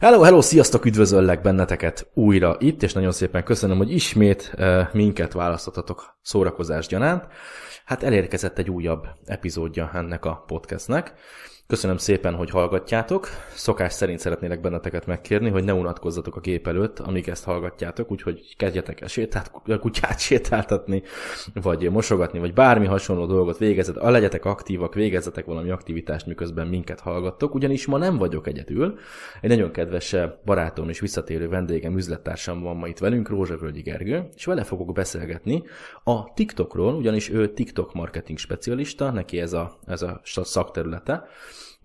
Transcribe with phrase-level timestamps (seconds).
[0.00, 5.32] Hello, hello, sziasztok, üdvözöllek benneteket újra itt, és nagyon szépen köszönöm, hogy ismét uh, minket
[5.32, 7.26] választottatok szórakozás gyanánt.
[7.84, 11.14] Hát elérkezett egy újabb epizódja ennek a podcastnek.
[11.68, 13.28] Köszönöm szépen, hogy hallgatjátok.
[13.54, 18.56] Szokás szerint szeretnélek benneteket megkérni, hogy ne unatkozzatok a gép előtt, amíg ezt hallgatjátok, úgyhogy
[18.56, 19.50] kezdjetek el sétát,
[19.80, 21.02] kutyát sétáltatni,
[21.54, 27.00] vagy mosogatni, vagy bármi hasonló dolgot végezet, a legyetek aktívak, végezzetek valami aktivitást, miközben minket
[27.00, 28.98] hallgattok, ugyanis ma nem vagyok egyedül.
[29.40, 34.28] Egy nagyon kedves barátom és visszatérő vendégem, üzlettársam van ma itt velünk, Rózsa Völgyi Gergő,
[34.36, 35.62] és vele fogok beszélgetni
[36.04, 41.28] a TikTokról, ugyanis ő TikTok marketing specialista, neki ez a, ez a szakterülete,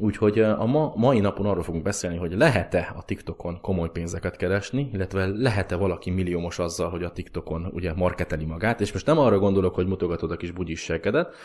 [0.01, 4.89] Úgyhogy a ma, mai napon arról fogunk beszélni, hogy lehet-e a TikTokon komoly pénzeket keresni,
[4.93, 9.39] illetve lehet-e valaki milliómos azzal, hogy a TikTokon ugye marketeli magát, és most nem arra
[9.39, 11.35] gondolok, hogy mutogatod a kis bugyissekedet,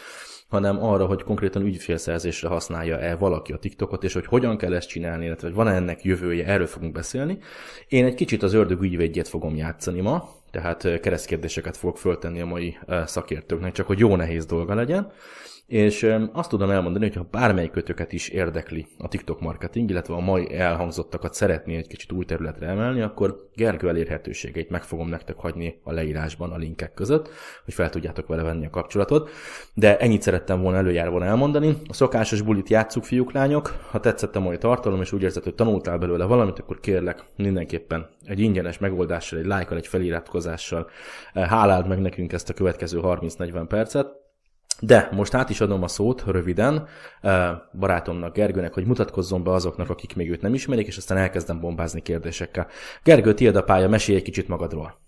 [0.49, 5.25] hanem arra, hogy konkrétan ügyfélszerzésre használja-e valaki a TikTokot, és hogy hogyan kell ezt csinálni,
[5.25, 7.39] illetve van-e ennek jövője, erről fogunk beszélni.
[7.89, 12.77] Én egy kicsit az ördög ügyvédjét fogom játszani ma, tehát keresztkérdéseket fogok föltenni a mai
[13.05, 15.13] szakértőknek, csak hogy jó nehéz dolga legyen.
[15.67, 20.21] És azt tudom elmondani, hogy ha bármelyik kötöket is érdekli a TikTok marketing, illetve a
[20.21, 25.81] mai elhangzottakat szeretné egy kicsit új területre emelni, akkor Gergő elérhetőségeit meg fogom nektek hagyni
[25.83, 27.29] a leírásban a linkek között,
[27.65, 29.31] hogy fel tudjátok vele venni a kapcsolatot.
[29.75, 31.77] De ennyit szerettem volna előjárva elmondani.
[31.89, 33.75] A szokásos bulit játsszuk, fiúk, lányok.
[33.91, 38.09] Ha tetszett a mai tartalom, és úgy érzed, hogy tanultál belőle valamit, akkor kérlek mindenképpen
[38.25, 40.89] egy ingyenes megoldással, egy lájkal, egy feliratkozással
[41.33, 44.26] eh, háláld meg nekünk ezt a következő 30-40 percet
[44.81, 46.87] de most át is adom a szót röviden
[47.21, 51.61] eh, barátomnak, Gergőnek, hogy mutatkozzon be azoknak, akik még őt nem ismerik, és aztán elkezdem
[51.61, 52.67] bombázni kérdésekkel.
[53.03, 55.01] Gergő, tiéd a pálya, mesélj egy kicsit magadról.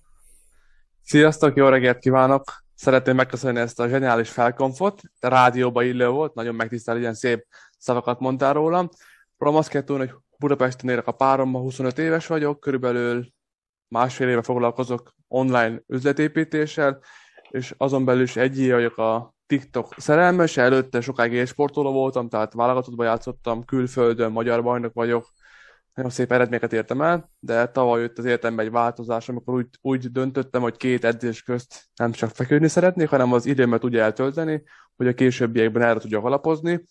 [1.02, 2.66] Sziasztok, jó reggelt kívánok!
[2.74, 5.00] Szeretném megköszönni ezt a zseniális felkonfot.
[5.20, 7.46] Rádióba illő volt, nagyon megtisztel, ilyen szép
[7.78, 8.88] szavakat mondtál rólam.
[9.38, 13.26] Tudni, hogy Budapesten élek a páromban, 25 éves vagyok, körülbelül
[13.88, 17.00] másfél éve foglalkozok online üzletépítéssel,
[17.50, 23.06] és azon belül is egy vagyok a TikTok szerelmes, előtte sokáig sportoló voltam, tehát válogatottban
[23.06, 25.32] játszottam, külföldön, magyar bajnok vagyok,
[25.94, 30.12] nagyon szép eredményeket értem el, de tavaly jött az életemben egy változás, amikor úgy, úgy
[30.12, 34.62] döntöttem, hogy két edzés közt nem csak feküdni szeretnék, hanem az időmet úgy eltölteni,
[34.96, 36.84] hogy a későbbiekben erre tudjak alapozni.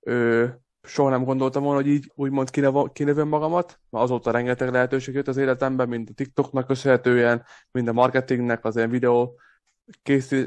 [0.00, 0.46] Ö,
[0.82, 2.50] soha nem gondoltam volna, hogy így úgymond
[2.92, 7.92] kinövöm magamat, mert azóta rengeteg lehetőség jött az életemben, mind a TikToknak köszönhetően, mind a
[7.92, 9.40] marketingnek, az ilyen videó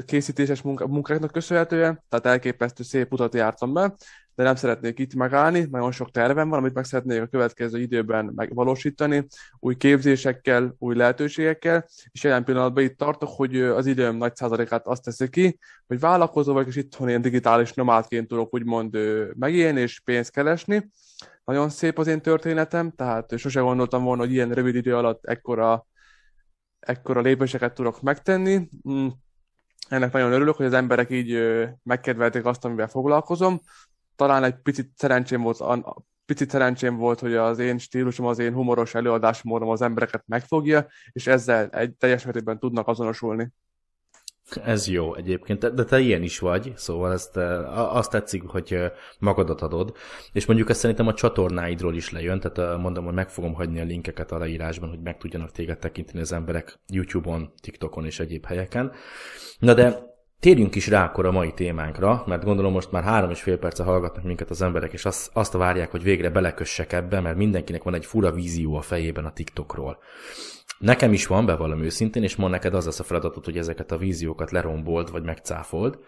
[0.06, 3.94] készítéses munkáknak köszönhetően, tehát elképesztő szép utat jártam be,
[4.36, 8.32] de nem szeretnék itt megállni, nagyon sok tervem van, amit meg szeretnék a következő időben
[8.34, 9.26] megvalósítani,
[9.58, 15.02] új képzésekkel, új lehetőségekkel, és jelen pillanatban itt tartok, hogy az időm nagy százalékát azt
[15.02, 18.98] teszi ki, hogy vállalkozó vagyok, és itthon ilyen digitális nomádként tudok úgymond
[19.38, 20.88] megélni és pénzt keresni.
[21.44, 25.86] Nagyon szép az én történetem, tehát sose gondoltam volna, hogy ilyen rövid idő alatt ekkora,
[26.78, 28.68] ekkora lépéseket tudok megtenni.
[28.88, 29.06] Mm,
[29.88, 33.60] ennek nagyon örülök, hogy az emberek így megkedvelték azt, amivel foglalkozom.
[34.16, 35.62] Talán egy picit szerencsém volt,
[36.26, 41.26] picit szerencsém volt, hogy az én stílusom, az én humoros előadásmódom az embereket megfogja, és
[41.26, 43.52] ezzel egy teljes mértékben tudnak azonosulni.
[44.64, 47.36] Ez jó egyébként, de te ilyen is vagy, szóval ezt,
[47.74, 48.78] azt tetszik, hogy
[49.18, 49.96] magadat adod,
[50.32, 53.84] és mondjuk ezt szerintem a csatornáidról is lejön, tehát mondom, hogy meg fogom hagyni a
[53.84, 58.92] linkeket a leírásban, hogy meg tudjanak téged tekinteni az emberek YouTube-on, TikTokon és egyéb helyeken.
[59.58, 63.42] Na de térjünk is rá akkor a mai témánkra, mert gondolom most már három és
[63.42, 67.36] fél perce hallgatnak minket az emberek, és azt, azt várják, hogy végre belekössek ebbe, mert
[67.36, 69.98] mindenkinek van egy fura vízió a fejében a TikTokról.
[70.78, 73.96] Nekem is van, bevallom őszintén, és ma neked az lesz a feladatod, hogy ezeket a
[73.96, 75.98] víziókat lerombold, vagy megcáfold.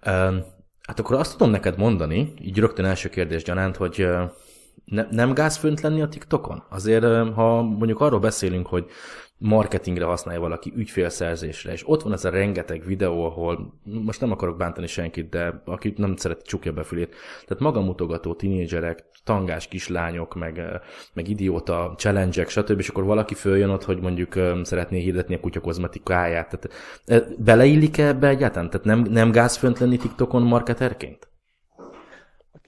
[0.00, 4.08] Hát akkor azt tudom neked mondani, így rögtön első kérdés gyanánt, hogy
[4.86, 6.62] ne, nem gáz fönt lenni a TikTokon?
[6.70, 7.04] Azért,
[7.34, 8.86] ha mondjuk arról beszélünk, hogy
[9.38, 14.56] marketingre használja valaki, ügyfélszerzésre, és ott van ez a rengeteg videó, ahol most nem akarok
[14.56, 17.14] bántani senkit, de aki nem szeret csukja be fülét,
[17.46, 20.62] tehát magamutogató tinédzserek, tangás kislányok, meg,
[21.12, 25.60] meg idióta challenge stb., és akkor valaki följön ott, hogy mondjuk szeretné hirdetni a kutya
[25.60, 26.58] kozmetikáját.
[27.04, 28.70] Tehát beleillik-e ebbe egyáltalán?
[28.70, 31.28] Tehát nem, nem gáz fönt lenni TikTokon marketerként?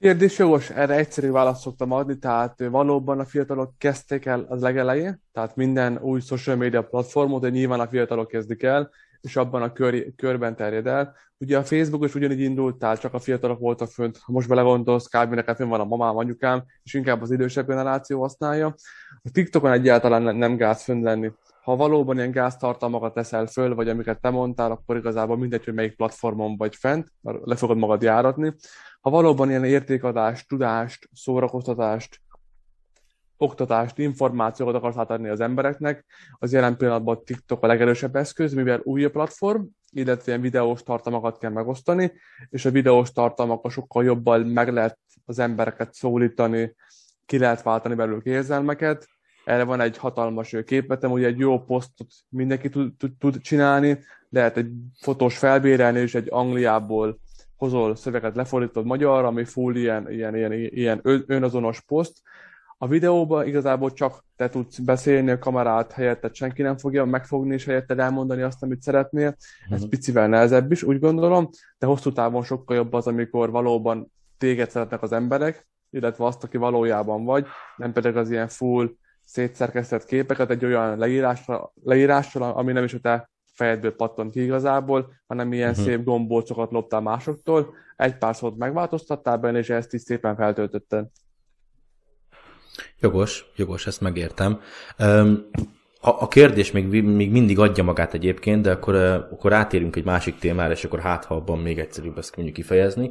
[0.01, 5.23] Kérdés jogos, erre egyszerű választ szoktam adni, tehát valóban a fiatalok kezdték el az legelején,
[5.33, 8.91] tehát minden új social media platformot, de nyilván a fiatalok kezdik el,
[9.21, 11.15] és abban a kör, körben terjed el.
[11.39, 15.07] Ugye a Facebook is ugyanígy indult, tehát csak a fiatalok voltak fönt, ha most belegondolsz,
[15.07, 15.35] kb.
[15.35, 18.75] nekem fönn van a mamám, anyukám, és inkább az idősebb generáció használja.
[19.23, 21.33] A TikTokon egyáltalán nem gáz fönn lenni.
[21.69, 25.97] Ha valóban ilyen gáztartalmakat teszel föl, vagy amiket te mondtál, akkor igazából mindegy, hogy melyik
[25.97, 28.55] platformon vagy fent, mert le fogod magad járatni
[29.01, 32.21] ha valóban ilyen értékadást, tudást, szórakoztatást
[33.37, 36.05] oktatást, információkat akarsz átadni az embereknek,
[36.39, 41.39] az jelen pillanatban TikTok a legerősebb eszköz, mivel új a platform, illetve ilyen videós tartalmakat
[41.39, 42.13] kell megosztani,
[42.49, 46.75] és a videós tartalmakkal sokkal jobban meg lehet az embereket szólítani,
[47.27, 49.09] ki lehet váltani belőlük érzelmeket.
[49.49, 53.99] Erre van egy hatalmas képetem, ugye egy jó posztot mindenki tud, tud, tud csinálni,
[54.31, 57.19] lehet egy fotós felbérelni, és egy Angliából
[57.57, 62.21] hozol szöveget lefordítod magyarra, ami full ilyen, ilyen, ilyen, ilyen önazonos poszt.
[62.79, 67.65] A videóban igazából csak te tudsz beszélni a kamerát helyetted, senki nem fogja megfogni és
[67.65, 69.37] helyetted elmondani azt, amit szeretnél.
[69.69, 69.89] Ez uh-huh.
[69.89, 71.49] picivel nehezebb is, úgy gondolom,
[71.79, 76.57] de hosszú távon sokkal jobb az, amikor valóban téged szeretnek az emberek, illetve azt, aki
[76.57, 77.47] valójában vagy,
[77.77, 78.91] nem pedig az ilyen full
[79.29, 85.13] szétszerkesztett képeket egy olyan leírásra, leírással, ami nem is a te fejedből pattant ki igazából,
[85.27, 85.85] hanem ilyen uh-huh.
[85.85, 91.07] szép gombócokat loptál másoktól, egy pár szót megváltoztattál benne, és ezt is szépen feltöltötted.
[93.01, 94.61] Jogos, jogos, ezt megértem.
[96.01, 98.95] A, a kérdés még, még mindig adja magát egyébként, de akkor,
[99.31, 103.11] akkor átérünk egy másik témára, és akkor hát, ha abban még egyszerűbb ezt mondjuk kifejezni.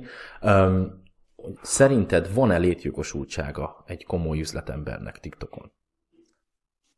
[1.62, 5.72] Szerinted van-e létjogosultsága egy komoly üzletembernek TikTokon?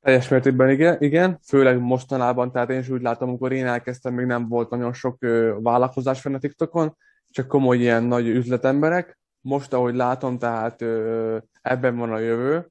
[0.01, 4.25] Teljes mértékben igen, igen, főleg mostanában, tehát én is úgy látom, amikor én elkezdtem, még
[4.25, 6.97] nem volt nagyon sok ö, vállalkozás fenn a TikTokon,
[7.29, 9.19] csak komoly ilyen nagy üzletemberek.
[9.41, 12.67] Most, ahogy látom, tehát ö, ebben van a jövő.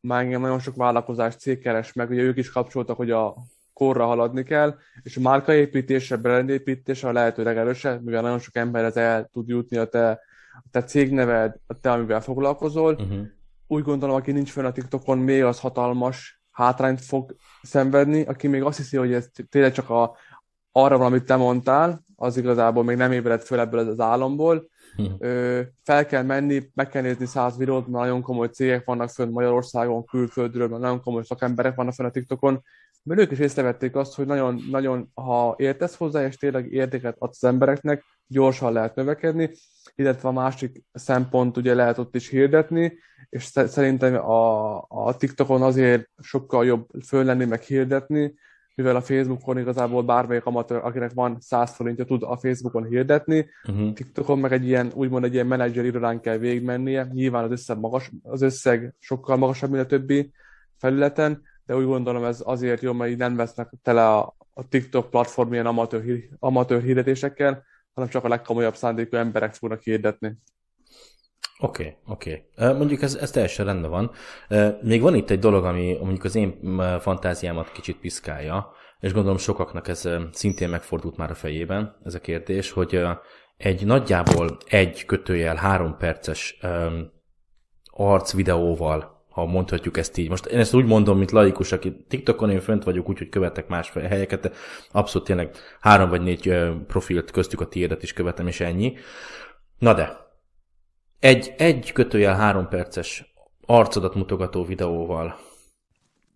[0.00, 3.36] Már engem nagyon sok vállalkozás cég keres meg, ugye ők is kapcsoltak, hogy a
[3.72, 9.28] korra haladni kell, és a márkaépítésre, brandépítésre a lehető legerősebb, mivel nagyon sok emberhez el
[9.32, 10.10] tud jutni a te,
[10.52, 12.94] a te cégneved, a te, amivel foglalkozol.
[12.94, 13.26] Uh-huh.
[13.66, 18.62] Úgy gondolom, aki nincs fönn a TikTokon, még az hatalmas hátrányt fog szenvedni, aki még
[18.62, 20.16] azt hiszi, hogy ez tényleg csak a,
[20.72, 24.68] arra van, amit te mondtál, az igazából még nem ébredt föl ebből az álomból.
[24.96, 25.04] Hm.
[25.18, 29.30] Ö, fel kell menni, meg kell nézni száz videót, mert nagyon komoly cégek vannak fönn
[29.30, 32.62] Magyarországon, külföldről, mert nagyon komoly szakemberek vannak fönn a TikTokon,
[33.02, 37.42] mert ők is észrevették azt, hogy nagyon, nagyon, ha értesz hozzá, és tényleg értéket adsz
[37.42, 39.50] az embereknek, gyorsan lehet növekedni,
[39.94, 42.98] illetve a másik szempont ugye lehet ott is hirdetni,
[43.28, 48.34] és szerintem a, a TikTokon azért sokkal jobb föl lenni, meg hirdetni,
[48.74, 53.46] mivel a Facebookon igazából bármelyik amatőr, akinek van 100 forintja, tud a Facebookon hirdetni.
[53.68, 53.92] Uh-huh.
[53.92, 57.08] TikTokon meg egy ilyen, úgymond egy ilyen menedzser irodán kell végigmennie.
[57.12, 60.32] Nyilván az összeg, magas, az összeg sokkal magasabb, mint a többi
[60.76, 65.10] felületen, de úgy gondolom ez azért jó, mert így nem vesznek tele a, a TikTok
[65.10, 67.64] platform ilyen amatőr, amatőr hirdetésekkel,
[68.00, 70.36] hanem csak a legkomolyabb szándékú emberek fognak hirdetni.
[71.58, 72.46] Oké, okay, oké.
[72.56, 72.76] Okay.
[72.76, 74.10] Mondjuk ez, ez teljesen rendben van.
[74.82, 79.88] Még van itt egy dolog, ami mondjuk az én fantáziámat kicsit piszkálja, és gondolom sokaknak
[79.88, 83.02] ez szintén megfordult már a fejében, ez a kérdés, hogy
[83.56, 86.58] egy nagyjából egy kötőjel három perces
[87.90, 90.28] arc videóval ha mondhatjuk ezt így.
[90.28, 93.92] Most én ezt úgy mondom, mint laikus, aki TikTokon én fönt vagyok, úgyhogy követek más
[93.92, 94.52] helyeket, de
[94.92, 95.50] abszolút tényleg
[95.80, 98.94] három vagy négy profilt, köztük a tiédet is követem, és ennyi.
[99.78, 100.16] Na de,
[101.18, 103.34] egy, egy kötőjel három perces
[103.66, 105.36] arcodat mutogató videóval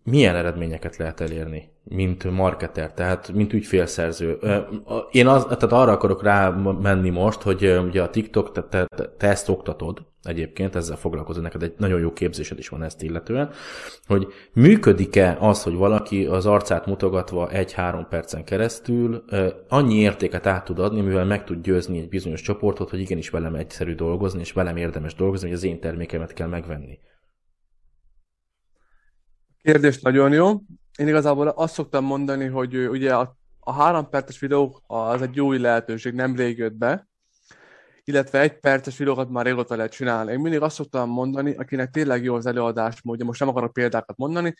[0.03, 4.39] milyen eredményeket lehet elérni, mint marketer, tehát mint ügyfélszerző.
[5.11, 6.49] Én az, tehát arra akarok rá
[6.81, 8.87] menni most, hogy ugye a TikTok, te, te,
[9.17, 13.51] te ezt oktatod, egyébként ezzel foglalkozol, neked egy nagyon jó képzésed is van ezt illetően,
[14.05, 19.23] hogy működik-e az, hogy valaki az arcát mutogatva egy-három percen keresztül
[19.67, 23.55] annyi értéket át tud adni, mivel meg tud győzni egy bizonyos csoportot, hogy igenis velem
[23.55, 26.99] egyszerű dolgozni, és velem érdemes dolgozni, hogy az én termékemet kell megvenni.
[29.61, 30.49] Kérdés nagyon jó.
[30.97, 35.57] Én igazából azt szoktam mondani, hogy ugye a, a három perces videó az egy új
[35.57, 37.07] lehetőség, nem rég jött be,
[38.07, 40.31] illetve egy perces videókat már régóta lehet csinálni.
[40.31, 44.17] Én mindig azt szoktam mondani, akinek tényleg jó az előadás módja, most nem akarok példákat
[44.17, 44.53] mondani,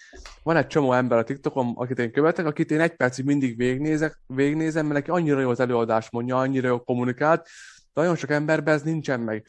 [0.44, 4.22] van egy csomó ember a TikTokon, akit én követek, akit én egy percig mindig végnézek,
[4.28, 7.48] végnézem, mert neki annyira jó az előadás mondja, annyira jó kommunikált,
[7.94, 9.48] de nagyon sok emberben ez nincsen meg.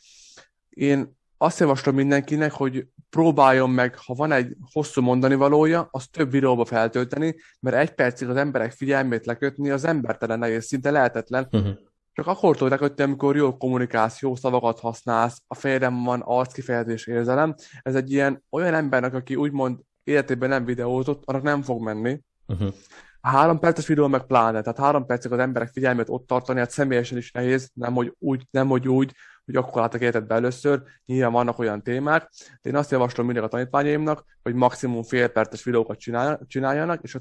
[0.69, 6.31] Én azt javaslom mindenkinek, hogy próbáljon meg, ha van egy hosszú mondani valója, azt több
[6.31, 11.49] videóba feltölteni, mert egy percig az emberek figyelmét lekötni az embertelen egész szinte lehetetlen.
[11.51, 11.75] Uh-huh.
[12.17, 17.55] Csak akkor tudod lekötni, amikor jó kommunikáció, szavakat használsz, a fejedem van arckifejezés érzelem.
[17.83, 22.21] Ez egy ilyen olyan embernek, aki úgymond életében nem videózott, annak nem fog menni.
[22.47, 22.75] Uh-huh.
[23.21, 26.71] A három perces videó meg pláne, tehát három percig az emberek figyelmét ott tartani, hát
[26.71, 29.13] személyesen is nehéz, nem hogy úgy, nem hogy, úgy
[29.45, 32.31] hogy akkor láttak életedbe először, nyilván vannak olyan témák,
[32.63, 35.99] de én azt javaslom mindig a tanítványaimnak, hogy maximum fél perces videókat
[36.47, 37.19] csináljanak, és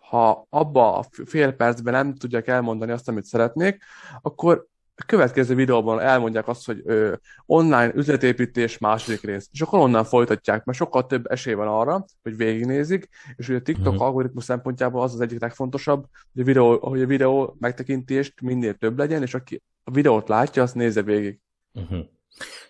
[0.00, 3.82] ha abba a fél percben nem tudják elmondani azt, amit szeretnék,
[4.22, 4.66] akkor
[4.98, 7.14] a következő videóban elmondják azt, hogy ö,
[7.46, 12.36] online üzletépítés második rész, és akkor onnan folytatják, mert sokkal több esély van arra, hogy
[12.36, 14.02] végignézik, és ugye a TikTok uh-huh.
[14.02, 18.98] algoritmus szempontjából az az egyik legfontosabb, hogy a videó, hogy a videó megtekintést minél több
[18.98, 21.40] legyen, és aki a videót látja, azt nézze végig.
[21.72, 22.04] Uh-huh.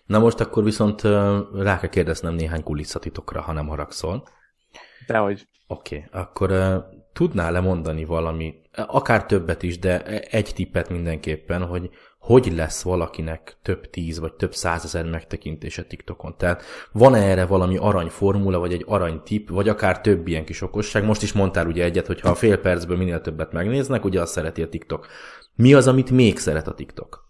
[0.05, 1.01] Na most akkor viszont
[1.53, 4.27] rá kell kérdeznem néhány kulisszatitokra, ha nem haragszol.
[5.07, 5.47] Dehogy.
[5.67, 6.51] Oké, okay, akkor
[7.19, 13.57] uh, tudnál lemondani valami, akár többet is, de egy tippet mindenképpen, hogy hogy lesz valakinek
[13.61, 16.37] több tíz vagy több százezer megtekintése TikTokon.
[16.37, 21.03] Tehát van-e erre valami aranyformula, vagy egy aranytip, vagy akár több ilyen kis okosság?
[21.03, 24.31] Most is mondtál ugye egyet, hogy ha a fél percből minél többet megnéznek, ugye azt
[24.31, 25.07] szereti a TikTok.
[25.55, 27.25] Mi az, amit még szeret a TikTok?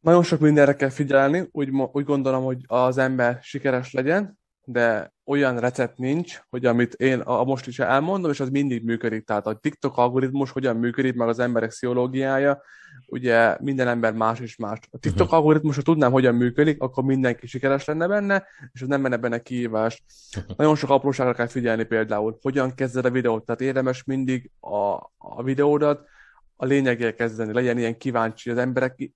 [0.00, 4.39] Nagyon sok mindenre kell figyelni, úgy, úgy gondolom, hogy az ember sikeres legyen,
[4.72, 9.24] de olyan recept nincs, hogy amit én a, most is elmondom, és az mindig működik.
[9.24, 12.62] Tehát a TikTok algoritmus hogyan működik, meg az emberek pszichológiája,
[13.06, 14.78] ugye minden ember más és más.
[14.90, 15.38] A TikTok uh-huh.
[15.38, 19.38] algoritmus, ha tudnám, hogyan működik, akkor mindenki sikeres lenne benne, és az nem menne benne
[19.38, 20.04] kihívás.
[20.36, 20.56] Uh-huh.
[20.56, 25.42] Nagyon sok apróságra kell figyelni például, hogyan kezded a videót, tehát érdemes mindig a, a
[25.42, 26.08] videódat
[26.56, 29.12] a lényegél kezdeni, legyen ilyen kíváncsi, az emberek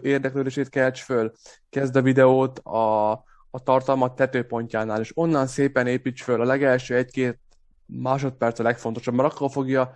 [0.00, 1.32] érdeklődését kelts föl,
[1.70, 3.12] kezd a videót a,
[3.50, 7.38] a tartalmat tetőpontjánál, és onnan szépen építs föl a legelső egy-két
[7.86, 9.92] másodperc a legfontosabb, mert akkor fogja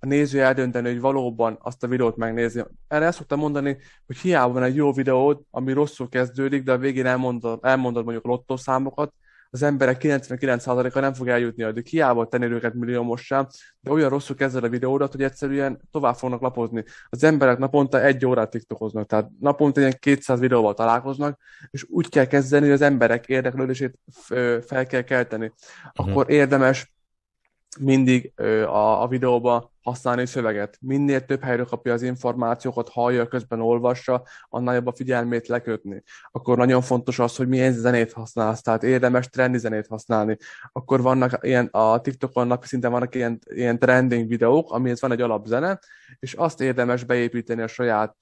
[0.00, 2.64] a néző eldönteni, hogy valóban azt a videót megnézni.
[2.88, 3.76] Erre ezt szoktam mondani,
[4.06, 8.26] hogy hiába van egy jó videód, ami rosszul kezdődik, de a végén elmondod, elmondod mondjuk
[8.26, 9.12] lottószámokat,
[9.56, 11.86] az emberek 99%-a nem fog eljutni addig.
[11.86, 13.46] Hiába tenni őket milliómossá,
[13.80, 16.84] de olyan rosszul kezded a videódat, hogy egyszerűen tovább fognak lapozni.
[17.08, 22.26] Az emberek naponta egy órát tiktokoznak, tehát naponta ilyen 200 videóval találkoznak, és úgy kell
[22.26, 23.98] kezdeni, hogy az emberek érdeklődését
[24.66, 25.46] fel kell kelteni.
[25.46, 26.10] Mhm.
[26.10, 26.94] Akkor érdemes
[27.78, 28.32] mindig
[28.66, 30.78] a, a videóba használni szöveget.
[30.80, 36.02] Minél több helyről kapja az információkat, hallja, közben olvassa, annál jobb a figyelmét lekötni.
[36.32, 40.36] Akkor nagyon fontos az, hogy milyen zenét használsz, tehát érdemes trendi zenét használni.
[40.72, 45.20] Akkor vannak ilyen, a TikTokon napi szinten vannak ilyen, ilyen trending videók, amihez van egy
[45.20, 45.78] alapzene,
[46.18, 48.16] és azt érdemes beépíteni a saját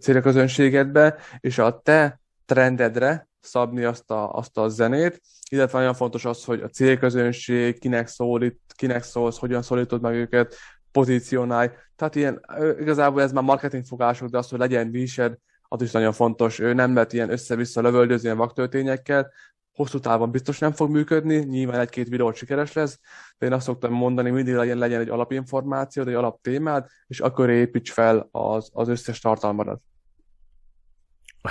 [0.00, 6.44] célközönségedbe, és a te trendedre szabni azt a, azt a zenét, illetve nagyon fontos az,
[6.44, 10.54] hogy a célközönség, kinek szólít, kinek szólsz, hogyan szólítod meg őket,
[10.92, 11.70] pozícionálj.
[11.96, 12.40] Tehát ilyen,
[12.78, 15.36] igazából ez már marketing fogások, de az, hogy legyen vísed,
[15.68, 16.58] az is nagyon fontos.
[16.58, 19.32] Ő nem lehet ilyen össze-vissza lövöldözni ilyen vaktörtényekkel,
[19.76, 22.98] hosszú távon biztos nem fog működni, nyilván egy-két videó sikeres lesz,
[23.38, 27.92] de én azt szoktam mondani, mindig legyen, legyen egy alapinformáció, egy alaptémád, és akkor építs
[27.92, 29.80] fel az, az összes tartalmadat.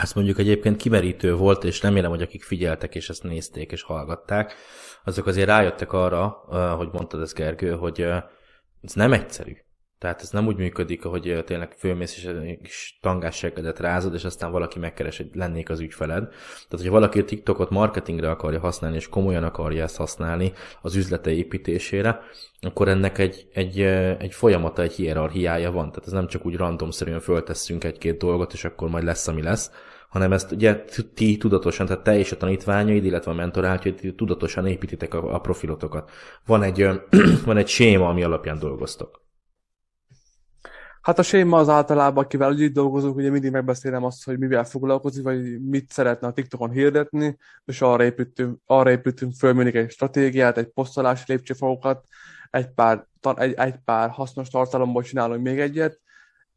[0.02, 4.54] Ez mondjuk egyébként kimerítő volt, és remélem, hogy akik figyeltek, és ezt nézték, és hallgatták,
[5.04, 6.28] azok azért rájöttek arra,
[6.78, 8.02] hogy mondtad ez Gergő, hogy
[8.82, 9.58] ez nem egyszerű.
[9.98, 14.52] Tehát ez nem úgy működik, hogy tényleg fölmész és egy kis tangássegedet rázod, és aztán
[14.52, 16.28] valaki megkeres, hogy lennék az ügyfeled.
[16.28, 21.32] Tehát, hogyha valaki a TikTokot marketingre akarja használni, és komolyan akarja ezt használni az üzlete
[21.32, 22.20] építésére,
[22.62, 23.82] akkor ennek egy, egy,
[24.20, 25.90] egy folyamata, egy hierarchiája van.
[25.90, 29.72] Tehát ez nem csak úgy randomszerűen föltesszünk egy-két dolgot, és akkor majd lesz, ami lesz,
[30.10, 30.84] hanem ezt ugye
[31.14, 36.12] ti tudatosan, tehát te és a tanítványaid, illetve a mentorátjaid tudatosan építitek a, a profilotokat.
[36.46, 36.88] Van egy,
[37.46, 39.25] van egy séma, ami alapján dolgoztok.
[41.06, 45.24] Hát a séma az általában, akivel együtt dolgozunk, ugye mindig megbeszélem azt, hogy mivel foglalkozik,
[45.24, 50.58] vagy mit szeretne a TikTokon hirdetni, és arra építünk, arra építünk föl mindig egy stratégiát,
[50.58, 52.06] egy posztolási lépcsőfokokat,
[52.52, 56.00] egy pár, egy, egy pár hasznos tartalomból csinálunk még egyet,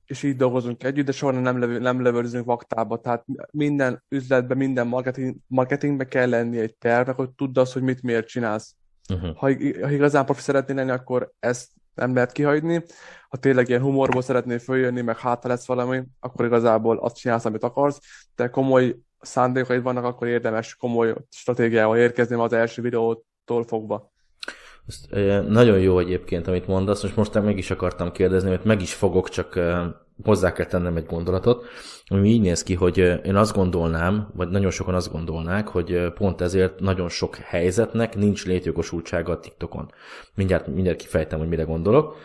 [0.07, 3.01] és így dolgozunk együtt, de soha nem, levő, nem lövöldözünk vaktába.
[3.01, 8.03] Tehát minden üzletben, minden marketing, marketingbe kell lenni egy tervnek, hogy tudd azt, hogy mit
[8.03, 8.75] miért csinálsz.
[9.09, 9.37] Uh-huh.
[9.37, 9.47] Ha,
[9.83, 12.85] ha igazán profi szeretnél lenni, akkor ezt nem lehet kihagyni.
[13.29, 17.63] Ha tényleg ilyen humorból szeretnél följönni, meg hátra lesz valami, akkor igazából azt csinálsz, amit
[17.63, 18.01] akarsz,
[18.37, 24.13] de komoly szándékaid vannak, akkor érdemes komoly stratégiával érkezni az első videótól fogva.
[24.87, 25.11] Ezt,
[25.49, 29.29] nagyon jó egyébként, amit mondasz, most most meg is akartam kérdezni, mert meg is fogok,
[29.29, 29.59] csak
[30.25, 31.65] hozzá kell tennem egy gondolatot,
[32.07, 36.41] ami így néz ki, hogy én azt gondolnám, vagy nagyon sokan azt gondolnák, hogy pont
[36.41, 39.91] ezért nagyon sok helyzetnek nincs létjogosultsága a TikTokon.
[40.35, 42.17] Mindjárt, mindjárt kifejtem, hogy mire gondolok.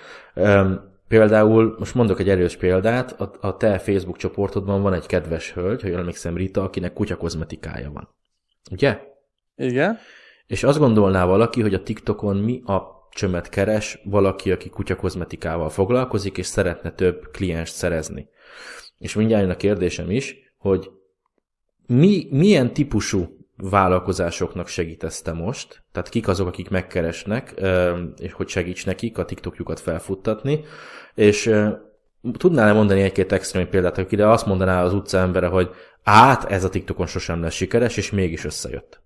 [1.08, 5.82] Például, most mondok egy erős példát, a, a te Facebook csoportodban van egy kedves hölgy,
[5.82, 8.10] hogy emlékszem Rita, akinek kutya kozmetikája van.
[8.72, 9.00] Ugye?
[9.56, 9.98] Igen.
[10.48, 12.82] És azt gondolná valaki, hogy a TikTokon mi a
[13.14, 18.28] csömet keres valaki, aki kutyakozmetikával foglalkozik, és szeretne több kliens szerezni.
[18.98, 20.92] És mindjárt a kérdésem is, hogy
[21.88, 25.84] mi, milyen típusú vállalkozásoknak segítesz te most?
[25.92, 27.62] Tehát kik azok, akik megkeresnek,
[28.18, 30.64] és hogy segíts nekik a TikTokjukat felfuttatni,
[31.16, 31.56] és
[32.38, 35.70] tudnál-e mondani egy-két extrém példát, hogy ide azt mondaná az utca embere, hogy
[36.04, 39.03] át, ez a TikTokon sosem lesz sikeres, és mégis összejött?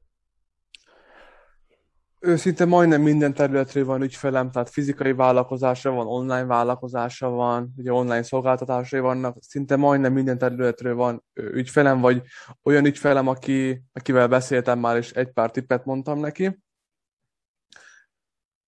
[2.19, 8.23] Őszinte majdnem minden területről van ügyfelem, tehát fizikai vállalkozása van, online vállalkozása van, ugye online
[8.23, 12.21] szolgáltatásai vannak, szinte majdnem minden területről van ügyfelem, vagy
[12.63, 16.59] olyan ügyfelem, aki, akivel beszéltem már, és egy pár tippet mondtam neki.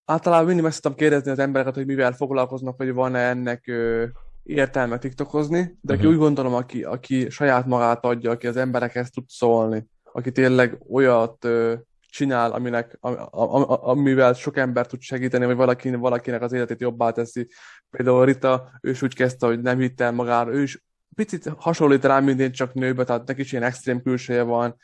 [0.06, 4.06] Általában mindig meg szoktam kérdezni az embereket, hogy mivel foglalkoznak, vagy van-e ennek ö,
[4.44, 6.14] értelme TikTokozni, de aki uh-huh.
[6.14, 11.46] úgy gondolom, aki, aki saját magát adja, aki az emberekhez tud szólni, aki tényleg olyat
[11.46, 11.76] ö,
[12.10, 17.12] csinál, aminek, am, am, amivel sok ember tud segíteni, vagy valaki, valakinek az életét jobbá
[17.12, 17.48] teszi.
[17.90, 20.84] Például Rita, ő is úgy kezdte, hogy nem hitt el magára, ő is
[21.16, 24.76] picit hasonlít rám, mint én csak nőbe, tehát neki is ilyen extrém külseje van,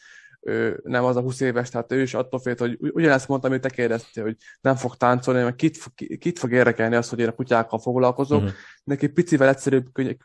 [0.45, 3.61] ő nem az a 20 éves, tehát ő is attól félt, hogy ugyanezt mondtam, amit
[3.61, 5.77] te kérdeztél, hogy nem fog táncolni, mert kit,
[6.19, 8.41] kit fog érdekelni az, hogy én a kutyákkal foglalkozok.
[8.41, 8.55] Uh-huh.
[8.83, 10.17] Neki picivel egyszerűbb könny-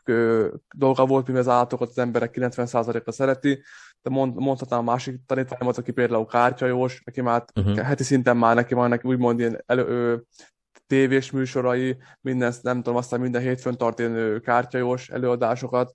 [0.75, 3.61] dolga volt, mint az állatokat az emberek 90%-a szereti,
[4.01, 7.77] de mond, mondhatnám a másik tanítványomat, aki például kártyajós, neki már uh-huh.
[7.77, 10.23] heti szinten már neki van neki úgymond ilyen elő, ő,
[10.87, 15.93] tévés műsorai, minden, nem tudom, aztán minden hétfőn tart ilyen kártyajós előadásokat,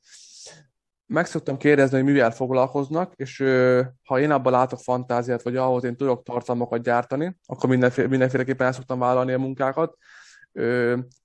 [1.06, 5.84] meg szoktam kérdezni, hogy mivel foglalkoznak, és ö, ha én abban látok fantáziát, vagy ahhoz
[5.84, 9.96] én tudok tartalmakat gyártani, akkor mindenféle, mindenféleképpen el szoktam vállalni a munkákat.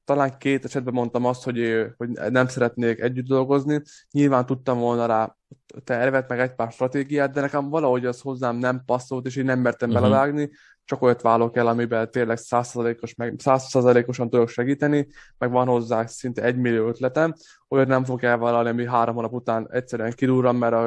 [0.05, 3.81] Talán két esetben mondtam azt, hogy, hogy nem szeretnék együtt dolgozni.
[4.11, 5.35] Nyilván tudtam volna rá
[5.83, 9.59] tervet, meg egy pár stratégiát, de nekem valahogy az hozzám nem passzolt, és én nem
[9.59, 10.03] mertem uh-huh.
[10.03, 10.49] belevágni,
[10.85, 15.07] csak olyat válok el, amiben tényleg százszerzalékos, meg százszerzalékosan tudok segíteni,
[15.37, 17.33] meg van hozzá szinte egy millió ötletem,
[17.67, 20.85] olyat nem fog elvállalni, ami három hónap után egyszerűen kirúram, mert a,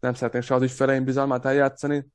[0.00, 2.06] nem szeretnék se az ügyfeleim bizalmát eljátszani,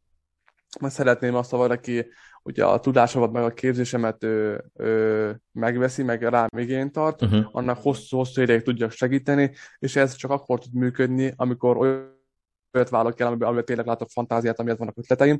[0.79, 2.05] mert szeretném azt, ha valaki
[2.43, 7.45] ugye a tudásomat, meg a képzésemet ö, ö, megveszi, meg rám igényt tart, uh-huh.
[7.51, 13.27] annak hosszú-hosszú ideig tudjak segíteni, és ez csak akkor tud működni, amikor olyat vállalok el,
[13.27, 15.37] amiben, amiben tényleg látok fantáziát, amiért vannak ötleteim,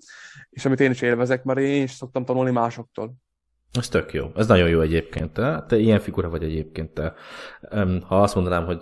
[0.50, 3.14] és amit én is élvezek, mert én is szoktam tanulni másoktól.
[3.72, 4.32] Ez tök jó.
[4.36, 5.34] Ez nagyon jó egyébként.
[5.34, 6.94] Te, te ilyen figura vagy egyébként.
[6.94, 7.14] Te,
[8.08, 8.82] ha azt mondanám, hogy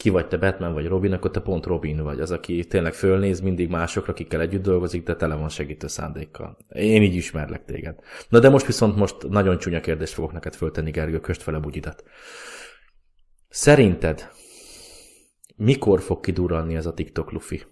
[0.00, 3.40] ki vagy te Batman vagy Robin, akkor te pont Robin vagy, az, aki tényleg fölnéz
[3.40, 6.56] mindig másokra, akikkel együtt dolgozik, de tele van segítő szándékkal.
[6.68, 7.98] Én így ismerlek téged.
[8.28, 11.60] Na de most viszont most nagyon csúnya kérdést fogok neked föltenni, Gergő, köst fel a
[11.60, 12.04] bugyidat.
[13.48, 14.30] Szerinted
[15.56, 17.62] mikor fog kidurranni ez a TikTok lufi?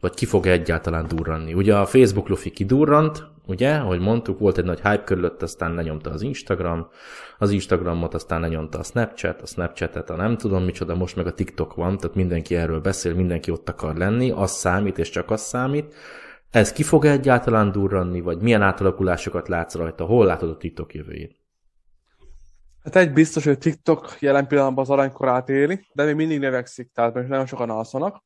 [0.00, 1.54] Vagy ki fog egyáltalán durranni?
[1.54, 6.10] Ugye a Facebook lufi kidurrant, ugye, ahogy mondtuk, volt egy nagy hype körülött, aztán lenyomta
[6.10, 6.88] az Instagram,
[7.38, 11.34] az Instagramot aztán lenyomta a Snapchat, a Snapchatet a nem tudom micsoda, most meg a
[11.34, 15.40] TikTok van, tehát mindenki erről beszél, mindenki ott akar lenni, az számít és csak az
[15.40, 15.94] számít.
[16.50, 20.04] Ez ki fog egyáltalán durranni, vagy milyen átalakulásokat látsz rajta?
[20.04, 21.36] Hol látod a TikTok jövőjét?
[22.84, 27.14] Hát egy biztos, hogy TikTok jelen pillanatban az aranykorát éli, de még mindig növekszik, tehát
[27.14, 28.22] most nagyon sokan alszanak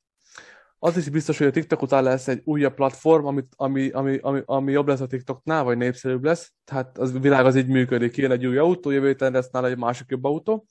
[0.79, 4.43] az is biztos, hogy a TikTok után lesz egy újabb platform, ami, ami, ami, ami,
[4.45, 6.53] ami jobb lesz a TikToknál, vagy népszerűbb lesz.
[6.65, 8.17] Tehát az világ az így működik.
[8.17, 10.67] Jön egy új autó, jövő héten lesz nála egy másik jobb autó.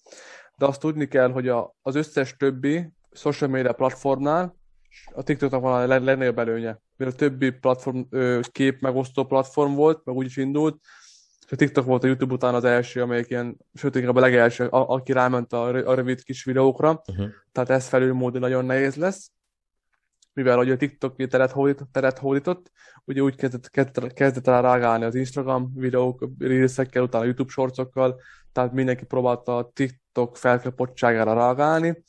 [0.58, 4.56] De azt tudni kell, hogy a, az összes többi social media platformnál
[5.14, 6.80] a TikToknak van a legnagyobb előnye.
[6.98, 8.00] Mert a többi platform,
[8.52, 10.80] kép megosztó platform volt, meg úgy is indult,
[11.46, 14.68] és a TikTok volt a YouTube után az első, amelyik ilyen, sőt, inkább a legelső,
[14.68, 17.28] a, aki ráment a, a rövid kis videókra, uh-huh.
[17.52, 19.32] tehát ez felülmódon nagyon nehéz lesz
[20.36, 22.72] mivel hogy a TikTok teret, hódított, teret hódított,
[23.06, 28.22] ugye úgy kezdett, kezdett, kezdett el rágálni az Instagram videók, reelsekkel, utána a YouTube shortsokkal,
[28.52, 32.04] tehát mindenki próbálta a TikTok felkapottságára reagálni.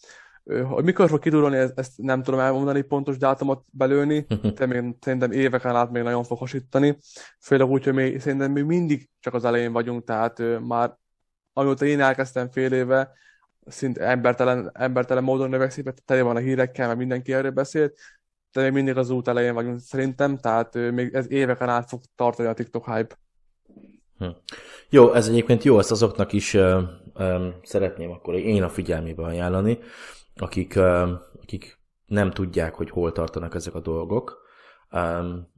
[0.45, 4.27] Hogy mikor fog kidurulni, ezt, nem tudom elmondani, pontos dátumot belőni,
[4.59, 6.99] de még szerintem éveken át még nagyon fog hasítani.
[7.41, 10.97] Főleg úgy, hogy még, szerintem még mindig csak az elején vagyunk, tehát már
[11.53, 13.13] amióta én elkezdtem fél éve,
[13.67, 17.99] szint embertelen, embertelen módon növekszik, mert tele van a hírekkel, mert mindenki erről beszélt,
[18.57, 22.49] de még mindig az út elején vagyunk szerintem, tehát még ez éveken át fog tartani
[22.49, 23.19] a TikTok hype.
[24.19, 24.29] Hm.
[24.89, 26.83] Jó, ez egyébként jó, ezt azoknak is uh,
[27.19, 29.79] um, szeretném akkor én a figyelmébe ajánlani,
[30.37, 31.11] akik, uh,
[31.43, 34.39] akik nem tudják, hogy hol tartanak ezek a dolgok.
[34.91, 35.55] Um,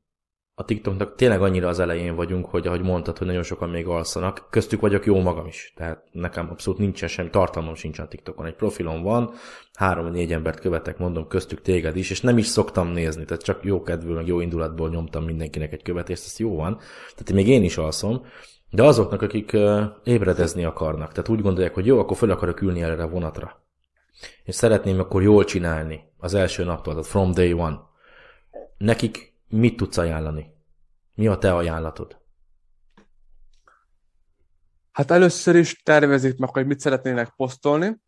[0.58, 4.46] a TikToknak tényleg annyira az elején vagyunk, hogy ahogy mondtad, hogy nagyon sokan még alszanak,
[4.50, 5.72] köztük vagyok jó magam is.
[5.76, 8.46] Tehát nekem abszolút nincsen semmi tartalmam sincs a TikTokon.
[8.46, 9.30] Egy profilom van,
[9.74, 13.82] három-négy embert követek, mondom, köztük téged is, és nem is szoktam nézni, tehát csak jó
[13.82, 16.76] kedvül, meg jó indulatból nyomtam mindenkinek egy követést, ez jó van.
[17.10, 18.24] Tehát még én is alszom,
[18.70, 19.56] de azoknak, akik
[20.04, 23.62] ébredezni akarnak, tehát úgy gondolják, hogy jó, akkor fel akarok ülni erre a vonatra.
[24.44, 27.80] És szeretném akkor jól csinálni az első naptól, tehát from day one.
[28.78, 30.54] Nekik mit tudsz ajánlani?
[31.14, 32.18] Mi a te ajánlatod?
[34.92, 38.00] Hát először is tervezik meg, hogy mit szeretnének posztolni.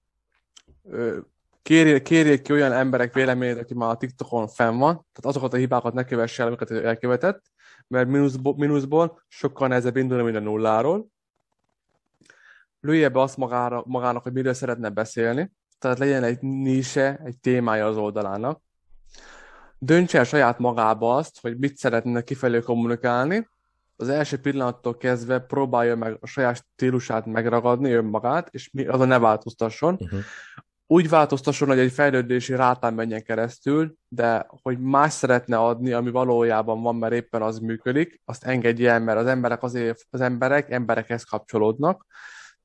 [1.62, 5.56] kérjék, kérjék ki olyan emberek véleményét, aki már a TikTokon fenn van, tehát azokat a
[5.56, 7.42] hibákat ne kövesse el, amiket elkövetett,
[7.86, 11.06] mert mínuszból, mínuszból sokkal nehezebb indulni, mint a nulláról.
[12.80, 17.86] Lője be azt magára, magának, hogy miről szeretne beszélni, tehát legyen egy nise, egy témája
[17.86, 18.62] az oldalának.
[19.82, 23.48] Döntse el saját magába azt, hogy mit szeretne kifelé kommunikálni,
[23.96, 29.04] az első pillanattól kezdve próbálja meg a saját stílusát megragadni önmagát, és mi, az a
[29.04, 29.96] ne változtasson.
[30.00, 30.20] Uh-huh
[30.92, 36.82] úgy változtasson, hogy egy fejlődési rátán menjen keresztül, de hogy más szeretne adni, ami valójában
[36.82, 41.24] van, mert éppen az működik, azt engedje el, mert az emberek azért, az emberek emberekhez
[41.24, 42.06] kapcsolódnak.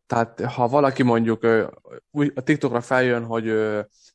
[0.07, 1.43] Tehát ha valaki mondjuk
[2.35, 3.45] a TikTokra feljön, hogy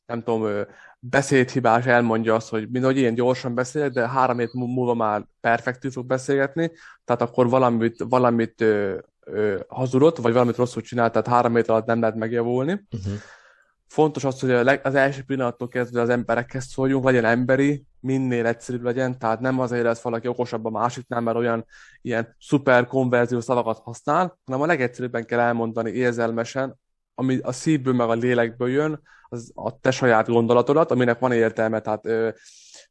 [0.05, 0.65] nem tudom,
[1.03, 6.05] beszédhibás elmondja azt, hogy mindegy, ilyen gyorsan beszélek, de három hét múlva már perfektül fog
[6.05, 6.71] beszélgetni,
[7.05, 11.85] tehát akkor valamit, valamit ö, ö, hazudott, vagy valamit rosszul csinált, tehát három hét alatt
[11.85, 12.71] nem lehet megjavulni.
[12.71, 13.13] Uh-huh.
[13.87, 14.51] Fontos az, hogy
[14.83, 19.83] az első pillanattól kezdve az emberekhez szóljunk, legyen emberi, minél egyszerűbb legyen, tehát nem azért
[19.83, 21.65] lesz valaki okosabb a másiknál, mert olyan
[22.01, 26.79] ilyen szuper konverzió szavakat használ, hanem a legegyszerűbben kell elmondani érzelmesen,
[27.15, 31.79] ami a szívből meg a lélekből jön, az a te saját gondolatodat, aminek van értelme,
[31.79, 32.29] tehát ö,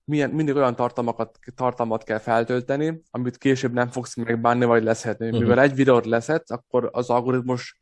[0.05, 5.27] milyen, mindig olyan tartalmakat, tartalmat kell feltölteni, amit később nem fogsz megbánni, vagy leszhetni.
[5.27, 5.41] Uh-huh.
[5.41, 7.79] Mivel egy videót leszed, akkor az algoritmus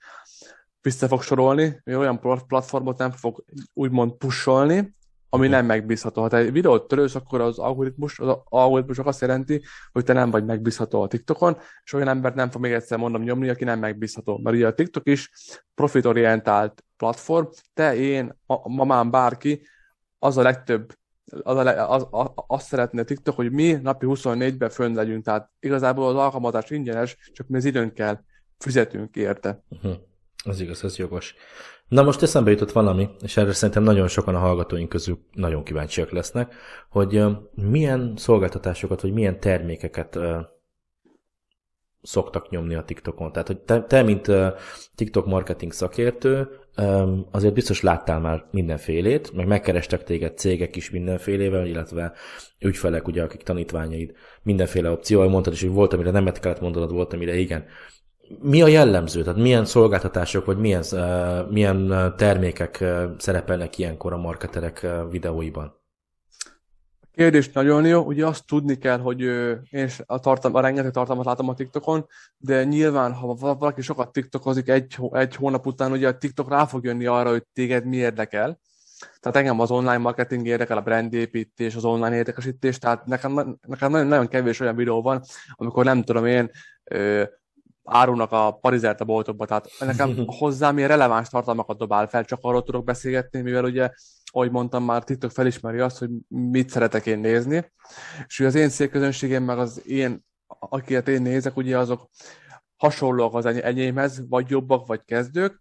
[0.81, 4.97] vissza fog sorolni, olyan platformot nem fog úgymond pusolni,
[5.29, 6.21] ami nem megbízható.
[6.21, 9.63] Ha te egy videót törősz, akkor az algoritmus, az algoritmusok azt jelenti,
[9.93, 13.23] hogy te nem vagy megbízható a TikTokon, és olyan embert nem fog még egyszer mondom
[13.23, 14.39] nyomni, aki nem megbízható.
[14.39, 15.31] Mert ugye a TikTok is
[15.75, 19.67] profitorientált platform, te, én, a mamám, bárki,
[20.19, 20.97] az a legtöbb
[21.43, 25.51] az, a, az, az, azt szeretné a TikTok, hogy mi napi 24-ben fönn legyünk, tehát
[25.61, 28.25] igazából az alkalmazás ingyenes, csak mi az időnkkel
[28.59, 29.63] fizetünk érte.
[29.69, 29.95] Uh-huh.
[30.45, 31.35] Az igaz, ez jogos.
[31.89, 36.11] Na most eszembe jutott valami, és erre szerintem nagyon sokan a hallgatóink közül nagyon kíváncsiak
[36.11, 36.55] lesznek,
[36.91, 37.23] hogy
[37.55, 40.19] milyen szolgáltatásokat, vagy milyen termékeket
[42.03, 43.33] szoktak nyomni a TikTokon.
[43.33, 44.31] Tehát, hogy te, te mint
[44.95, 46.49] TikTok marketing szakértő,
[47.31, 52.13] azért biztos láttál már mindenfélét, meg megkerestek téged cégek is mindenfélével, illetve
[52.61, 57.13] ügyfelek, ugye, akik tanítványaid, mindenféle opció, mondtad is, hogy volt, amire nem kellett mondanod, volt,
[57.13, 57.65] amire igen
[58.41, 59.23] mi a jellemző?
[59.23, 65.77] Tehát milyen szolgáltatások, vagy milyen, uh, milyen termékek uh, szerepelnek ilyenkor a marketerek uh, videóiban?
[67.01, 68.03] A kérdés nagyon jó.
[68.03, 69.21] Ugye azt tudni kell, hogy
[69.71, 74.69] én a, tartalm, a rengeteg tartalmat látom a TikTokon, de nyilván, ha valaki sokat TikTokozik
[74.69, 78.59] egy, egy hónap után, ugye a TikTok rá fog jönni arra, hogy téged mi érdekel.
[79.21, 84.07] Tehát engem az online marketing érdekel, a brandépítés, az online értékesítés, tehát nekem, nekem nagyon,
[84.07, 86.51] nagyon kevés olyan videó van, amikor nem tudom én,
[87.91, 92.63] árulnak a parizert a boltokba, tehát nekem hozzám ilyen releváns tartalmakat dobál fel, csak arról
[92.63, 93.91] tudok beszélgetni, mivel ugye,
[94.25, 97.73] ahogy mondtam már, TikTok felismeri azt, hogy mit szeretek én nézni,
[98.27, 102.09] és az én szélközönségem, meg az én, akiket én nézek, ugye azok
[102.77, 105.61] hasonlóak az enyémhez, vagy jobbak, vagy kezdők,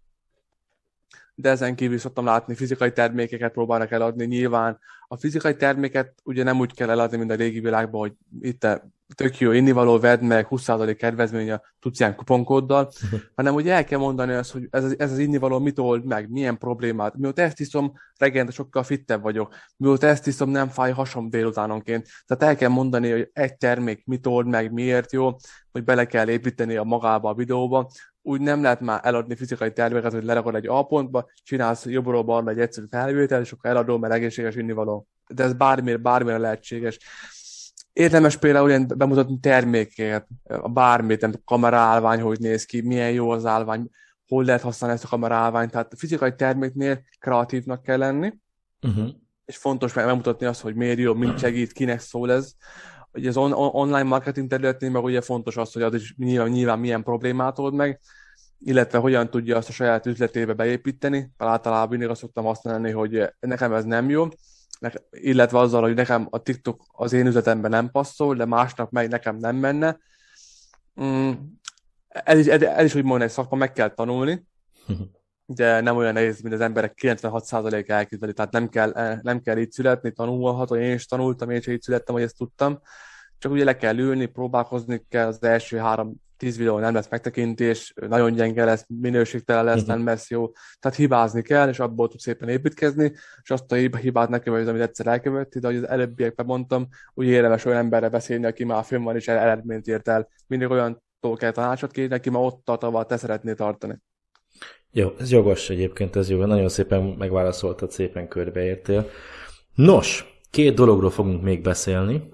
[1.34, 4.24] de ezen kívül szoktam látni, fizikai termékeket próbálnak eladni.
[4.24, 8.66] Nyilván a fizikai terméket ugye nem úgy kell eladni, mint a régi világban, hogy itt
[9.14, 12.90] tök jó innivaló, vedd meg, 20% kedvezmény a tudsz kuponkóddal,
[13.36, 16.58] hanem ugye el kell mondani azt, hogy ez, ez az innivaló mit old meg, milyen
[16.58, 17.16] problémát.
[17.16, 19.54] Mióta ezt iszom, reggelente sokkal fittebb vagyok.
[19.76, 22.08] Mióta ezt iszom, nem fáj hasom délutánonként.
[22.26, 25.36] Tehát el kell mondani, hogy egy termék mit old meg, miért jó,
[25.72, 27.90] hogy bele kell építeni a magába a videóba,
[28.22, 32.50] úgy nem lehet már eladni fizikai terméket, hogy lerakod egy A pontba, csinálsz jobbról balra
[32.50, 35.06] egy egyszerű felvétel, és akkor eladom, mert egészséges innivaló.
[35.28, 36.98] De ez bármire, bármire lehetséges.
[37.98, 40.26] Érdemes például ilyen bemutatni termékeket,
[40.72, 43.90] bármit, nem kameraállvány, hogy néz ki, milyen jó az állvány,
[44.28, 45.70] hol lehet használni ezt a kameraállványt.
[45.70, 48.32] Tehát a fizikai terméknél kreatívnak kell lenni,
[48.82, 49.08] uh-huh.
[49.44, 52.52] és fontos megmutatni azt, hogy miért jó, mint segít, kinek szól ez.
[53.12, 56.78] Ugye az on- online marketing területén meg ugye fontos az, hogy az is nyilván, nyilván
[56.78, 58.00] milyen problémát old meg,
[58.58, 61.30] illetve hogyan tudja azt a saját üzletébe beépíteni.
[61.36, 64.28] Általában mindig azt szoktam használni, hogy nekem ez nem jó,
[65.10, 69.36] illetve azzal, hogy nekem a TikTok az én üzletemben nem passzol, de másnak meg nekem
[69.36, 69.98] nem menne.
[71.02, 71.32] Mm,
[72.08, 74.46] ez is, ez is úgymond egy szakma, meg kell tanulni,
[75.46, 79.70] de nem olyan nehéz, mint az emberek 96%-a elképzeli, tehát nem kell, nem kell így
[79.70, 82.80] születni, tanulható, én is tanultam, én is így születtem, hogy ezt tudtam,
[83.38, 87.94] csak ugye le kell ülni, próbálkozni kell az első három tíz videó nem lesz megtekintés,
[88.08, 89.96] nagyon gyenge lesz, minőségtelen lesz, uh-huh.
[89.96, 90.50] nem lesz jó.
[90.80, 94.82] Tehát hibázni kell, és abból tud szépen építkezni, és azt a hibát ne követni, amit
[94.82, 99.02] egyszer elkövetti, de ahogy az előbbiekben mondtam, úgy érdemes olyan emberre beszélni, aki már fönn
[99.02, 100.28] van és eredményt ért el.
[100.46, 101.02] Mindig olyan
[101.36, 103.98] kell tanácsot kérni, aki már ott tart, ahol te szeretnél tartani.
[104.90, 106.44] Jó, ez jogos egyébként, ez jó.
[106.44, 109.08] Nagyon szépen megválaszoltad, szépen körbeértél.
[109.74, 112.28] Nos, két dologról fogunk még beszélni,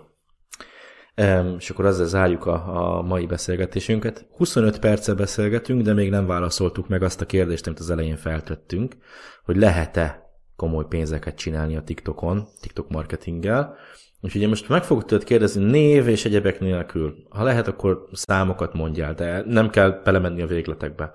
[1.59, 4.27] és akkor azzal zárjuk a, a mai beszélgetésünket.
[4.37, 8.96] 25 perce beszélgetünk, de még nem válaszoltuk meg azt a kérdést, amit az elején feltettünk,
[9.44, 10.24] hogy lehet-e
[10.57, 13.77] komoly pénzeket csinálni a TikTokon, TikTok marketinggel.
[14.20, 17.14] Úgyhogy én most meg fogok tőled kérdezni név és egyebek nélkül.
[17.29, 21.12] Ha lehet, akkor számokat mondjál, de nem kell belemenni a végletekbe.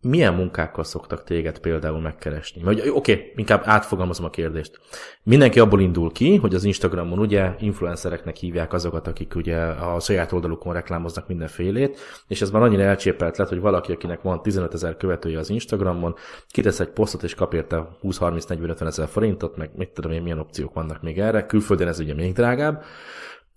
[0.00, 2.62] Milyen munkákkal szoktak téged például megkeresni?
[2.66, 4.80] Oké, okay, inkább átfogalmazom a kérdést.
[5.22, 10.32] Mindenki abból indul ki, hogy az Instagramon ugye influencereknek hívják azokat, akik ugye a saját
[10.32, 14.96] oldalukon reklámoznak mindenfélét, és ez már annyira elcsépelt lett, hogy valaki, akinek van 15 ezer
[14.96, 16.14] követője az Instagramon,
[16.48, 20.74] kitesz egy posztot és kap érte 20-30-40-50 ezer forintot, meg mit tudom én, milyen opciók
[20.74, 22.84] vannak még erre, külföldön ez ugye még drágább,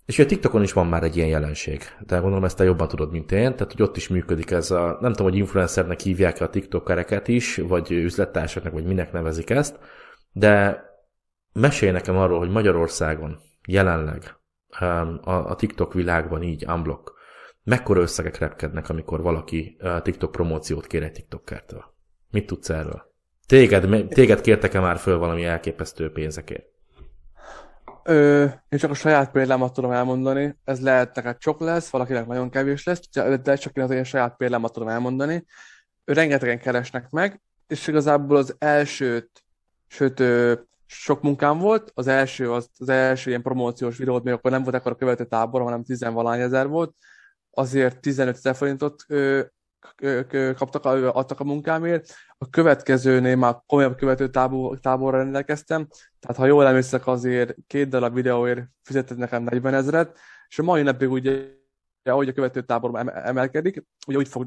[0.06, 3.10] és a TikTokon is van már egy ilyen jelenség, de gondolom ezt te jobban tudod,
[3.10, 6.50] mint én, tehát hogy ott is működik ez a, nem tudom, hogy influencernek hívják a
[6.50, 9.78] TikTokereket is, vagy üzlettársaknak, vagy minek nevezik ezt,
[10.32, 10.84] de
[11.52, 13.38] mesélj nekem arról, hogy Magyarországon
[13.68, 14.36] jelenleg
[15.22, 17.12] a, TikTok világban így unblock,
[17.64, 21.84] mekkora összegek repkednek, amikor valaki TikTok promóciót kér egy TikTokertől?
[22.30, 23.10] Mit tudsz erről?
[23.46, 26.71] Téged, téged kértek-e már föl valami elképesztő pénzekért?
[28.04, 30.58] Ö, én csak a saját példámat tudom elmondani.
[30.64, 33.08] Ez lehet neked sok lesz, valakinek nagyon kevés lesz,
[33.42, 35.44] de csak én az én saját példámat tudom elmondani.
[36.04, 39.44] Rengetegen keresnek meg, és igazából az elsőt,
[39.86, 40.54] sőt, ö,
[40.86, 41.90] sok munkám volt.
[41.94, 45.24] Az első, az, az első ilyen promóciós videót, még akkor nem volt akkor a követő
[45.24, 46.94] tábor, hanem 10 ezer volt.
[47.50, 49.42] Azért 15 ezer forintot ö,
[50.56, 52.14] kaptak, adtak a munkámért.
[52.38, 55.88] A következőnél már komolyabb követő tábor, táborra rendelkeztem,
[56.20, 60.18] tehát ha jól emlékszek, azért két darab videóért fizetett nekem 40 ezeret,
[60.48, 61.60] és a mai napig ugye
[62.10, 64.46] ahogy a követő tábor emelkedik, ugye úgy fog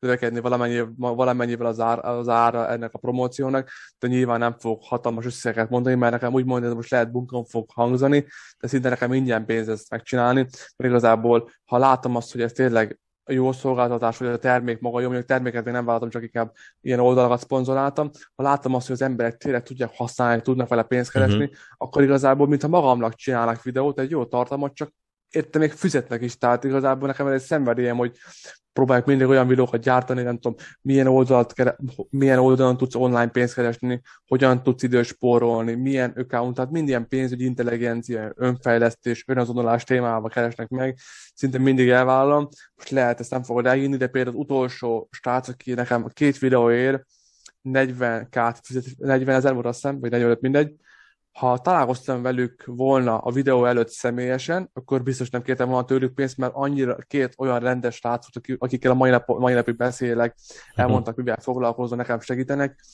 [0.00, 5.24] növekedni valamennyi, valamennyivel az, ár, az ára ennek a promóciónak, de nyilván nem fog hatalmas
[5.24, 8.26] összeget mondani, mert nekem úgy mondani, hogy most lehet bunkon fog hangzani,
[8.58, 10.40] de szinte nekem ingyen pénz ezt megcsinálni,
[10.76, 15.00] mert igazából, ha látom azt, hogy ez tényleg a jó szolgáltatás, vagy a termék maga
[15.00, 18.10] jó, mondjuk terméket még nem vállaltam, csak inkább ilyen oldalakat szponzoráltam.
[18.34, 21.56] Ha láttam azt, hogy az emberek tényleg tudják használni, tudnak vele pénzt keresni, uh-huh.
[21.76, 24.90] akkor igazából, mintha magamnak csinálnak videót, egy jó tartalmat, csak
[25.30, 28.16] érte még fizetnek is, tehát igazából nekem ez egy szenvedélyem, hogy
[28.72, 31.54] próbáljuk mindig olyan videókat gyártani, nem tudom, milyen, oldalt,
[32.10, 37.44] milyen oldalon tudsz online pénzt keresni, hogyan tudsz időt spórolni, milyen account, tehát minden pénzügyi
[37.44, 40.98] intelligencia, önfejlesztés, önazonolás témával keresnek meg,
[41.34, 42.48] szinte mindig elvállalom.
[42.76, 47.04] Most lehet, ezt nem fogod elhinni, de például az utolsó stác, aki nekem két videóért
[47.60, 48.52] 40 k
[48.96, 50.74] 40 ezer volt azt hiszem, vagy 45 mindegy,
[51.36, 56.36] ha találkoztam velük volna a videó előtt személyesen, akkor biztos nem kértem volna tőlük pénzt,
[56.36, 60.36] mert annyira két olyan rendes srácot, akikkel a mai, nap, mai napig beszélek,
[60.74, 62.84] elmondtak, mivel foglalkoznak, nekem segítenek.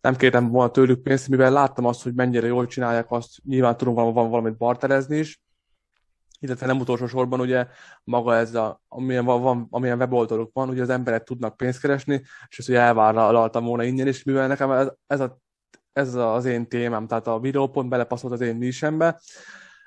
[0.00, 3.94] Nem kértem volna tőlük pénzt, mivel láttam azt, hogy mennyire jól csinálják azt, nyilván tudom
[3.94, 5.40] van, valamit barterezni is,
[6.38, 7.66] illetve nem utolsó sorban ugye
[8.04, 12.58] maga ez a, amilyen, van, amilyen weboldaluk van, ugye az emberek tudnak pénzt keresni, és
[12.58, 15.38] ezt ugye elvállaltam volna ingyen, és mivel nekem ez, ez a
[15.92, 19.20] ez az én témám, tehát a videópont belepasszolt az én nisembe.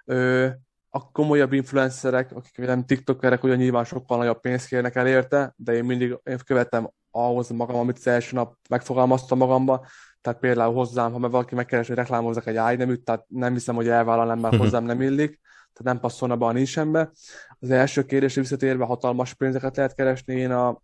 [0.06, 0.48] Ö,
[0.90, 5.74] a komolyabb influencerek, akik nem tiktokerek, ugye nyilván sokkal nagyobb pénzt kérnek el érte, de
[5.74, 9.86] én mindig én követem ahhoz magam, amit az első nap megfogalmaztam magamba,
[10.22, 14.40] tehát például hozzám, ha valaki megkeres, hogy reklámozzak egy ágyneműt, tehát nem hiszem, hogy elvállalnám,
[14.40, 15.40] mert hozzám nem illik,
[15.74, 17.12] tehát nem passzolna be a nisembe.
[17.60, 20.82] Az első kérdésre visszatérve hatalmas pénzeket lehet keresni, én a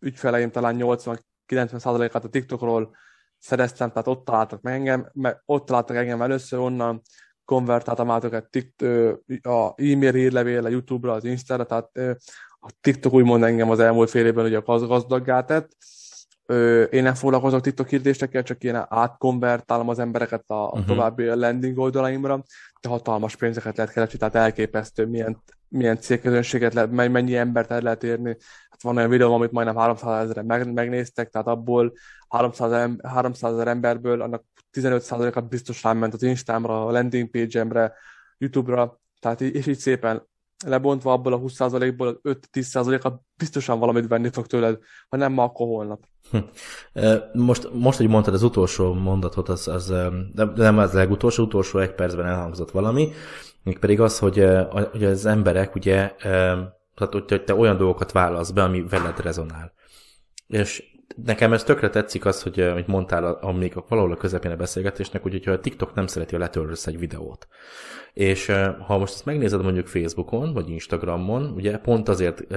[0.00, 2.96] ügyfeleim talán 80-90%-át a TikTokról
[3.38, 7.02] szereztem, tehát ott találtak meg engem, mert ott találtak engem először, onnan
[7.44, 8.48] konvertáltam át őket
[9.42, 11.90] a e-mail hírlevélre, YouTube-ra, az Insta-ra, tehát
[12.60, 15.70] a TikTok úgymond engem az elmúlt fél évben ugye gazdaggá tett.
[16.90, 20.84] Én nem foglalkozok TikTok hirdetésekkel, csak én átkonvertálom az embereket a, uh-huh.
[20.84, 22.42] további landing oldalaimra,
[22.80, 28.04] de hatalmas pénzeket lehet keresni, tehát elképesztő, milyen, milyen cégközönséget lehet, mennyi embert el lehet
[28.04, 28.36] érni.
[28.76, 31.92] Hát van olyan videó, amit majdnem 300 ezeren meg, megnéztek, tehát abból
[32.28, 37.92] 300, 300 ezer emberből annak 15%-a biztos ment az Instámra, a landing page-emre,
[38.38, 40.26] YouTube-ra, tehát és így szépen
[40.66, 46.04] lebontva abból a 20%-ból 5-10%-a biztosan valamit venni fog tőled, ha nem ma, akkor holnap.
[46.30, 46.38] Hm.
[47.32, 49.92] Most, most, hogy mondtad az utolsó mondatot, az, az
[50.54, 53.12] nem az legutolsó, utolsó egy percben elhangzott valami,
[53.62, 54.46] még pedig az, hogy,
[54.90, 56.14] hogy az emberek ugye,
[56.96, 59.72] tehát hogy te olyan dolgokat válasz be, ami veled rezonál.
[60.46, 65.22] És nekem ez tökre tetszik az, hogy amit mondtál, amíg valahol a közepén a beszélgetésnek,
[65.22, 67.48] hogy hogyha a TikTok nem szereti, ha letörölsz egy videót.
[68.12, 68.46] És
[68.86, 72.54] ha most ezt megnézed mondjuk Facebookon, vagy Instagramon, ugye pont azért,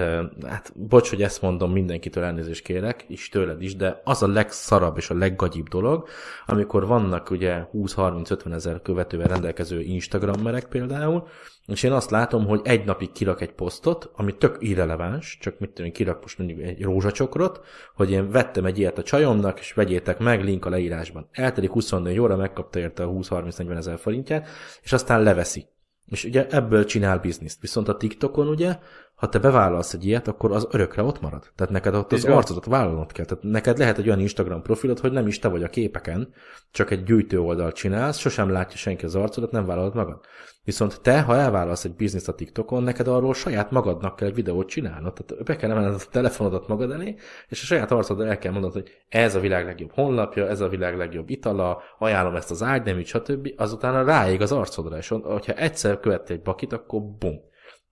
[0.48, 4.98] hát bocs, hogy ezt mondom, mindenkitől elnézést kérek, és tőled is, de az a legszarabb
[4.98, 6.08] és a leggagyibb dolog,
[6.46, 11.28] amikor vannak ugye 20-30-50 ezer követővel rendelkező Instagrammerek például,
[11.72, 15.70] és én azt látom, hogy egy napig kirak egy posztot, ami tök irreleváns, csak mit
[15.70, 17.62] tudom, kirak most mondjuk egy rózsacsokrot,
[17.96, 21.28] hogy én vettem egy ilyet a csajomnak, és vegyétek meg, link a leírásban.
[21.32, 24.48] Eltelik 24 óra, megkapta érte a 20-30-40 ezer forintját,
[24.82, 25.68] és aztán leveszi.
[26.06, 27.62] És ugye ebből csinál bizniszt.
[27.62, 28.78] Viszont a TikTokon ugye,
[29.20, 31.52] ha te bevállalsz egy ilyet, akkor az örökre ott marad.
[31.56, 33.26] Tehát neked ott az arcodat vállalnod kell.
[33.26, 36.34] Tehát neked lehet egy olyan Instagram profilod, hogy nem is te vagy a képeken,
[36.72, 40.20] csak egy gyűjtő oldalt csinálsz, sosem látja senki az arcodat, nem vállalod magad.
[40.64, 44.68] Viszont te, ha elválasz egy bizniszt a TikTokon, neked arról saját magadnak kell egy videót
[44.68, 45.14] csinálnod.
[45.14, 47.16] Tehát be kell emelned a telefonodat magad elé,
[47.48, 50.68] és a saját arcodat el kell mondanod, hogy ez a világ legjobb honlapja, ez a
[50.68, 53.50] világ legjobb itala, ajánlom ezt az ágyneműt, stb.
[53.58, 57.48] Azután ráég az arcodra, és hogyha egyszer követte egy bakit, akkor bum.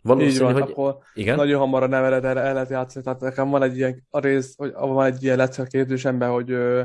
[0.07, 1.35] Valószínű, van, hogy akkor igen?
[1.35, 3.05] nagyon hamar a nevelet erre el lehet játszani.
[3.05, 6.83] Tehát nekem van egy ilyen a rész, hogy van egy ilyen lecke képzésemben, hogy ö,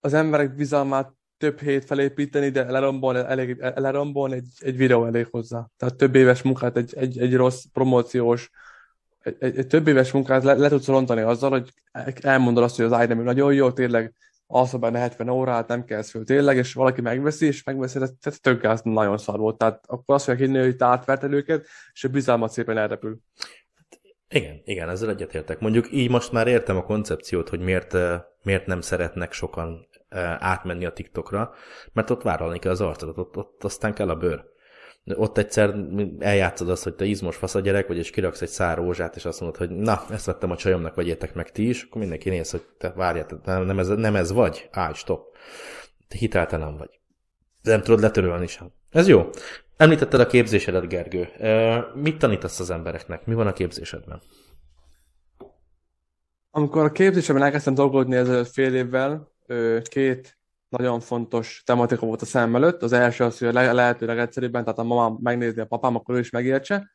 [0.00, 5.66] az emberek bizalmát több hét felépíteni, de lerombolni, elég, lerombolni egy, egy videó elég hozzá.
[5.76, 8.50] Tehát több éves munkát, egy, egy, egy rossz promóciós,
[9.18, 11.72] egy, egy, egy több éves munkát le, le tudsz rontani azzal, hogy
[12.20, 14.14] elmondod azt, hogy az iDemir nagyon jó, tényleg
[14.50, 18.62] alszol benne 70 órát, nem kell föl tényleg, és valaki megveszi, és megveszi, ez tök
[18.62, 19.58] gáz nagyon szar volt.
[19.58, 23.18] Tehát akkor azt fogják hinni, hogy te átverted őket, és a bizalmat szépen elrepül.
[24.28, 25.60] Igen, igen, ezzel egyetértek.
[25.60, 27.96] Mondjuk így most már értem a koncepciót, hogy miért,
[28.42, 29.88] miért nem szeretnek sokan
[30.38, 31.54] átmenni a TikTokra,
[31.92, 34.44] mert ott vállalni kell az arcodat, ott, ott aztán kell a bőr.
[35.14, 35.74] Ott egyszer
[36.18, 39.24] eljátszod azt, hogy te izmos fasz a gyerek vagy, és kiraksz egy szár rózsát, és
[39.24, 42.50] azt mondod, hogy na, ezt vettem a csajomnak, vegyétek meg ti is, akkor mindenki néz,
[42.50, 45.36] hogy te várjál, nem, nem, ez, nem ez vagy, állj, stop.
[46.08, 47.00] Te hiteltelen vagy.
[47.62, 48.72] Nem tudod letörölni sem.
[48.90, 49.30] Ez jó.
[49.76, 51.28] Említetted a képzésedet, Gergő.
[51.94, 53.26] Mit tanítasz az embereknek?
[53.26, 54.20] Mi van a képzésedben?
[56.50, 59.32] Amikor a képzésemben elkezdtem dolgozni ezelőtt fél évvel,
[59.82, 60.37] két
[60.68, 62.82] nagyon fontos tematika volt a szem előtt.
[62.82, 66.18] Az első az, hogy a lehető legegyszerűbben, tehát a mamám megnézni a papám, akkor ő
[66.18, 66.90] is megértse,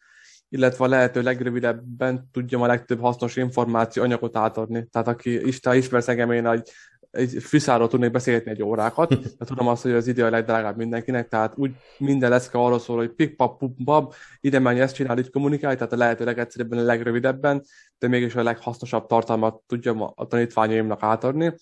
[0.49, 4.88] illetve a lehető legrövidebben tudjam a legtöbb hasznos információ anyagot átadni.
[4.91, 6.71] Tehát aki Isten ismer engem, én egy,
[7.12, 11.27] egy fűszáról tudnék beszélni egy órákat, de tudom azt, hogy az idő a legdrágább mindenkinek,
[11.27, 15.17] tehát úgy minden lesz arról szól, hogy pik pap pum, bab, ide menj, ezt csinál,
[15.17, 17.63] így kommunikálj, tehát a lehető legegyszerűbben, a legrövidebben,
[17.99, 21.53] de mégis a leghasznosabb tartalmat tudjam a tanítványaimnak átadni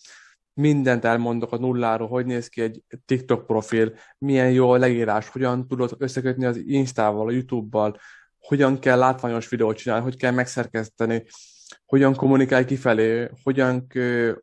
[0.62, 5.68] mindent elmondok a nulláról, hogy néz ki egy TikTok profil, milyen jó a leírás, hogyan
[5.68, 7.98] tudod összekötni az Instával, a YouTube-bal,
[8.40, 11.26] hogyan kell látványos videót csinálni, hogy kell megszerkeszteni,
[11.86, 13.88] hogyan kommunikálj kifelé, hogyan,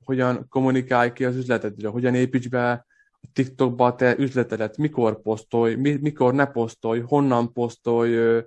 [0.04, 2.86] hogyan kommunikálj ki az üzletedre, hogyan építs be a
[3.32, 8.42] TikTokba a te üzletedet, mikor posztolj, mikor ne posztolj, honnan posztolj.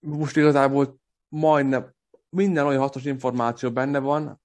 [0.00, 0.96] Most igazából
[1.28, 1.94] majdnem
[2.28, 4.40] minden olyan hasznos információ benne van,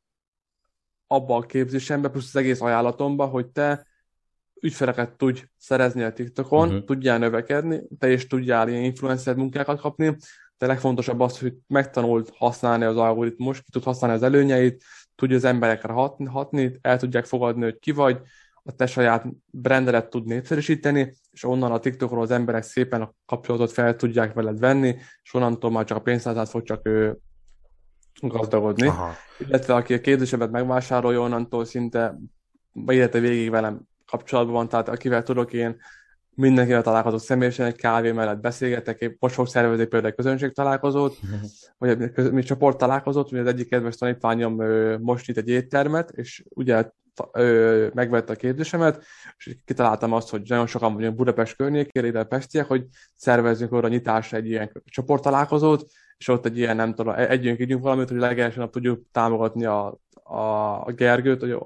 [1.08, 3.86] abba a képzésembe, plusz az egész ajánlatomba, hogy te
[4.62, 6.84] ügyfeleket tudj szerezni a TikTokon, uh-huh.
[6.84, 10.18] tudjál növekedni, te is tudjál ilyen influencer munkákat kapni,
[10.58, 14.84] de legfontosabb az, hogy megtanult használni az algoritmus, ki tud használni az előnyeit,
[15.16, 18.22] tudja az emberekre hatni, hatni, el tudják fogadni, hogy ki vagy,
[18.68, 23.72] a te saját brandedet tud népszerűsíteni, és onnan a TikTokról az emberek szépen a kapcsolatot
[23.72, 27.18] fel tudják veled venni, és onnantól már csak a pénztárcát fog csak ő
[28.22, 28.88] gazdagodni.
[28.88, 29.14] Aha.
[29.38, 32.18] Illetve aki a képzésemet megvásárolja, onnantól szinte
[32.88, 35.78] élete végig velem kapcsolatban van, tehát akivel tudok én
[36.36, 41.18] mindenkivel találkozok személyesen, egy kávé mellett beszélgetek, én most fog szervezni például egy közönség találkozót,
[41.78, 44.64] vagy egy mi csoport találkozót, ugye az egyik kedves tanítványom
[45.02, 46.90] most itt egy éttermet, és ugye
[47.94, 49.04] megvette a képzésemet,
[49.38, 53.88] és kitaláltam azt, hogy nagyon sokan vagyunk Budapest környékére, ide a Pestiek, hogy szervezzünk oda
[53.88, 55.86] nyitásra egy ilyen csoporttalálkozót,
[56.18, 60.00] és ott egy ilyen, nem tudom, együnk ígyünk valamit, hogy legelső nap tudjuk támogatni a,
[60.24, 60.40] a,
[60.86, 61.58] a Gergőt, hogy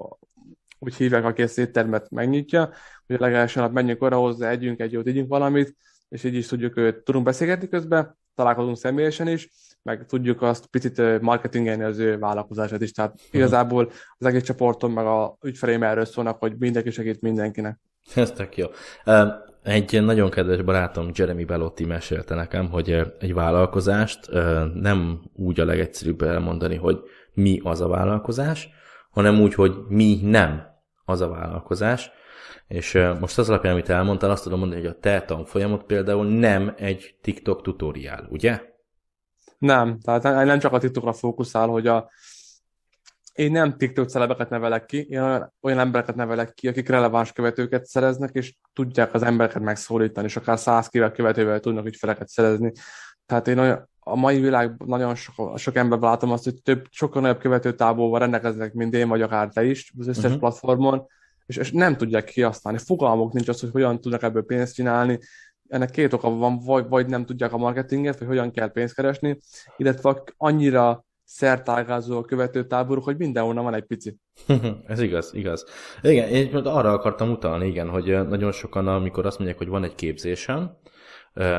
[0.78, 2.70] úgy hívják, aki ezt éttermet megnyitja,
[3.06, 5.76] hogy legelső nap menjünk oda hozzá, együnk egy jót, ígyünk valamit,
[6.08, 9.48] és így is tudjuk, őt, tudunk beszélgetni közben, találkozunk személyesen is,
[9.82, 12.92] meg tudjuk azt picit marketingelni az ő vállalkozását is.
[12.92, 13.28] Tehát uh-huh.
[13.32, 17.78] igazából az egész csoportom, meg a ügyfeleim erről szólnak, hogy mindenki segít mindenkinek.
[18.14, 18.66] Ez tök jó.
[19.62, 24.30] Egy nagyon kedves barátom, Jeremy Belotti mesélte nekem, hogy egy vállalkozást
[24.74, 26.98] nem úgy a legegyszerűbb elmondani, hogy
[27.32, 28.68] mi az a vállalkozás,
[29.10, 30.62] hanem úgy, hogy mi nem
[31.04, 32.10] az a vállalkozás.
[32.68, 36.74] És most az alapján, amit elmondtál, azt tudom mondani, hogy a te tanfolyamot például nem
[36.76, 38.60] egy TikTok tutoriál, ugye?
[39.58, 42.10] Nem, tehát nem csak a TikTokra fókuszál, hogy a
[43.32, 45.20] én nem TikTok celebeket nevelek ki, én
[45.60, 50.58] olyan, embereket nevelek ki, akik releváns követőket szereznek, és tudják az embereket megszólítani, és akár
[50.58, 52.72] száz követővel tudnak ügyfeleket szerezni.
[53.26, 57.22] Tehát én olyan, a mai világban nagyon sok, sok ember látom azt, hogy több, sokkal
[57.22, 60.38] nagyobb követőtáborval rendelkeznek, mint én, vagy akár te is, az összes uh-huh.
[60.38, 61.06] platformon,
[61.46, 62.78] és, és nem tudják kihasználni.
[62.78, 65.18] Fogalmuk nincs az, hogy hogyan tudnak ebből pénzt csinálni.
[65.68, 69.38] Ennek két oka van, vagy, vagy nem tudják a marketinget, vagy hogyan kell pénzt keresni,
[69.76, 74.18] illetve annyira szertágázó a követőtáboruk, hogy mindenhonnan van egy pici.
[74.86, 75.64] Ez igaz, igaz.
[76.02, 79.94] Igen, én arra akartam utalni, igen, hogy nagyon sokan, amikor azt mondják, hogy van egy
[79.94, 80.76] képzésem,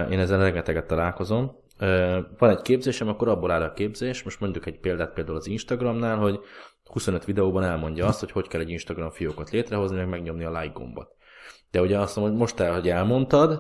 [0.10, 1.52] én ezzel rengeteget találkozom,
[2.38, 6.18] van egy képzésem, akkor abból áll a képzés, most mondjuk egy példát például az Instagramnál,
[6.18, 6.40] hogy
[6.84, 10.74] 25 videóban elmondja azt, hogy hogy kell egy Instagram fiókot létrehozni, meg megnyomni a like
[10.74, 11.16] gombot.
[11.72, 13.52] De ugye azt mondom, hogy most el, hogy elmondtad,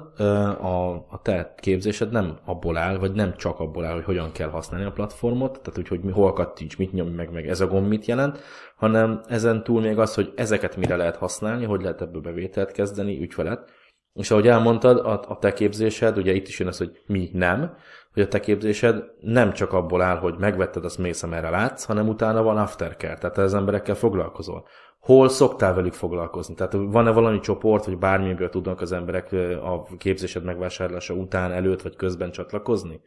[0.61, 4.49] a, a te képzésed nem abból áll, vagy nem csak abból áll, hogy hogyan kell
[4.49, 7.87] használni a platformot, tehát úgy, hogy hol kattints, mit nyomj meg, meg ez a gomb
[7.87, 8.39] mit jelent,
[8.75, 13.21] hanem ezen túl még az, hogy ezeket mire lehet használni, hogy lehet ebből bevételt kezdeni,
[13.21, 13.69] ügyfelet.
[14.13, 17.75] És ahogy elmondtad, a, a te képzésed, ugye itt is jön az, hogy mi nem,
[18.13, 22.07] hogy a te képzésed nem csak abból áll, hogy megvetted, azt mész, amerre látsz, hanem
[22.07, 24.67] utána van aftercare, tehát az emberekkel foglalkozol.
[25.01, 26.53] Hol szoktál velük foglalkozni?
[26.53, 29.31] Tehát van-e valami csoport, vagy bármiből tudnak az emberek
[29.63, 33.01] a képzésed megvásárlása után, előtt vagy közben csatlakozni?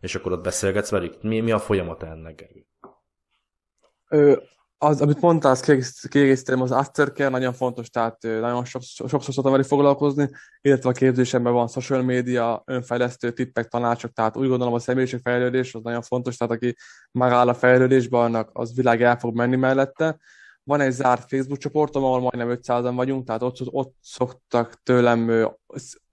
[0.00, 1.22] És akkor ott beszélgetsz velük?
[1.22, 2.66] Mi, mi a folyamat ennek, Gergő?
[4.82, 5.72] az, amit mondtál, azt
[6.08, 10.30] kiegészítem, az aftercare nagyon fontos, tehát nagyon sokszor, sokszor szoktam velük foglalkozni,
[10.60, 15.82] illetve a képzésemben van social media, önfejlesztő tippek, tanácsok, tehát úgy gondolom a személyiségfejlődés az
[15.82, 16.76] nagyon fontos, tehát aki
[17.12, 20.18] megáll a fejlődésben, annak az világ el fog menni mellette.
[20.70, 25.50] Van egy zárt Facebook csoportom, ahol majdnem 500-an vagyunk, tehát ott, ott szoktak tőlem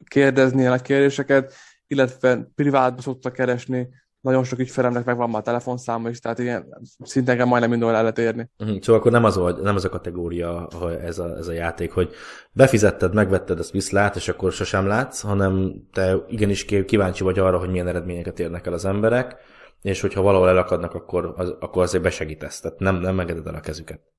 [0.04, 1.54] kérdezni a kérdéseket,
[1.88, 3.88] illetve privátban szoktak keresni,
[4.20, 8.18] nagyon sok ügyfelemnek megvan már a telefonszáma is, tehát ilyen szinten majdnem mindenhol el lehet
[8.18, 8.50] érni.
[8.60, 8.82] Uh-huh.
[8.82, 11.92] Szóval akkor nem az, a, nem az a kategória hogy ez, a, ez a játék,
[11.92, 12.10] hogy
[12.52, 17.70] befizetted, megvetted, azt viszlát, és akkor sosem látsz, hanem te igenis kíváncsi vagy arra, hogy
[17.70, 19.36] milyen eredményeket érnek el az emberek,
[19.82, 23.60] és hogyha valahol elakadnak, akkor, az, akkor azért besegítesz, tehát nem, nem engeded el a
[23.60, 24.16] kezüket.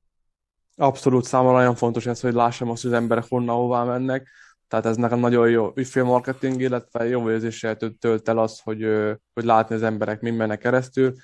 [0.80, 4.28] Abszolút számomra nagyon fontos ez, hogy lássam azt, hogy az emberek honnan hová mennek,
[4.68, 8.86] tehát ez nekem nagyon jó ügyfélmarketing, illetve jó érzéssel tölt el az, hogy,
[9.34, 11.14] hogy látni az emberek mi mennek keresztül.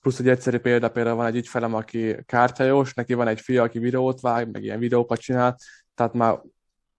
[0.00, 3.78] Plusz egy egyszerű példa, például van egy ügyfelem, aki kártyajós, neki van egy fia, aki
[3.78, 5.56] videót vág, meg ilyen videókat csinál,
[5.94, 6.40] tehát már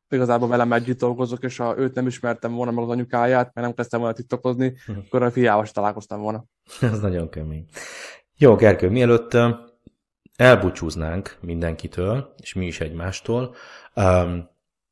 [0.10, 3.74] igazából velem együtt dolgozok, és ha őt nem ismertem volna meg az anyukáját, mert nem
[3.74, 5.04] kezdtem volna tiktokozni, uh-huh.
[5.06, 6.46] akkor a fiával is találkoztam volna.
[6.92, 7.66] Ez nagyon kemény.
[8.38, 9.38] Jó, Gergő, mielőtt
[10.40, 13.56] elbúcsúznánk mindenkitől, és mi is egymástól,
[13.96, 14.50] um,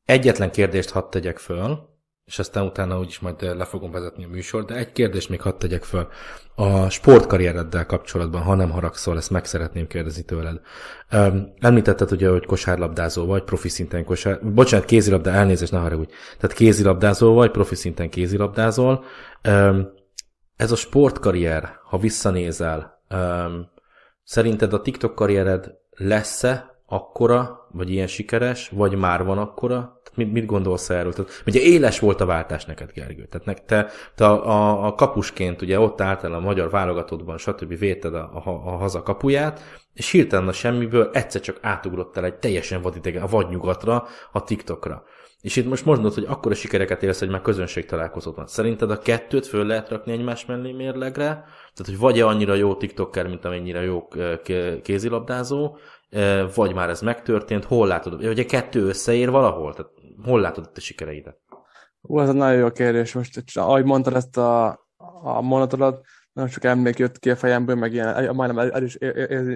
[0.08, 1.88] Egyetlen kérdést hadd tegyek föl,
[2.24, 5.58] és aztán utána úgyis majd le fogom vezetni a műsort, de egy kérdést még hadd
[5.58, 6.08] tegyek föl.
[6.54, 10.60] A sportkarriereddel kapcsolatban, ha nem haragszol, ezt meg szeretném kérdezni tőled.
[11.58, 14.52] Említetted ugye, hogy kosárlabdázó vagy, profi szinten kosár...
[14.52, 16.12] Bocsánat, kézilabda, elnézést, ne haragudj.
[16.38, 19.04] Tehát kézilabdázó vagy, profi szinten kézilabdázol.
[20.56, 23.02] Ez a sportkarrier, ha visszanézel,
[24.28, 30.00] szerinted a TikTok karriered lesz-e akkora, vagy ilyen sikeres, vagy már van akkora?
[30.14, 31.12] Mit, mit gondolsz erről?
[31.12, 33.26] Tehát, ugye éles volt a váltás neked, Gergő.
[33.26, 37.78] Tehát te, te a, a, kapusként ugye ott álltál a magyar válogatottban, stb.
[37.78, 39.60] véted a, a, a haza kapuját,
[39.94, 45.04] és hirtelen a semmiből egyszer csak átugrottál egy teljesen vadidegen, a vadnyugatra, a TikTokra.
[45.40, 48.46] És itt most mondod, hogy akkora sikereket élsz, hogy már közönség találkozót van.
[48.46, 51.26] Szerinted a kettőt föl lehet rakni egymás mellé mérlegre?
[51.26, 54.08] Tehát, hogy vagy-e annyira jó TikToker, mint amennyire jó
[54.82, 55.76] kézilabdázó,
[56.54, 59.74] vagy már ez megtörtént, hol látod, vagy a kettő összeér valahol?
[59.74, 59.92] Tehát
[60.24, 61.38] hol látod a sikereidet?
[62.00, 63.12] Ú, ez egy nagyon jó kérdés.
[63.12, 64.68] Most, ahogy mondtad ezt a,
[65.22, 68.94] a monatodat, nagyon sok emlék jött ki a fejemből, meg ilyen, majdnem el, el is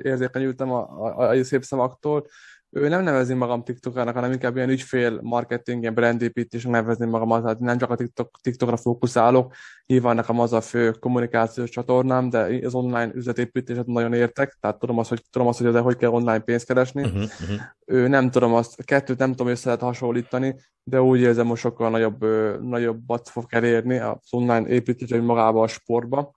[0.03, 2.27] érzékenyültem a, a, a, a szép szavaktól,
[2.75, 7.59] ő nem nevezi magam TikTokának, hanem inkább ilyen ügyfél marketing, ilyen brandépítésnek nevezni magam, tehát
[7.59, 9.55] nem csak a TikTok, TikTokra fókuszálok,
[9.87, 14.99] nyilván nekem az a fő kommunikációs csatornám, de az online üzletépítéset nagyon értek, tehát tudom
[14.99, 17.03] azt, hogy, tudom azt, hogy hogy kell online pénzt keresni.
[17.03, 17.61] Uh-huh, uh-huh.
[17.85, 21.59] Ő nem tudom azt, a kettőt nem tudom össze lehet hasonlítani, de úgy érzem, hogy
[21.59, 22.25] sokkal nagyobb,
[22.63, 26.35] nagyobbat fog elérni az online építés, hogy magába a sportba.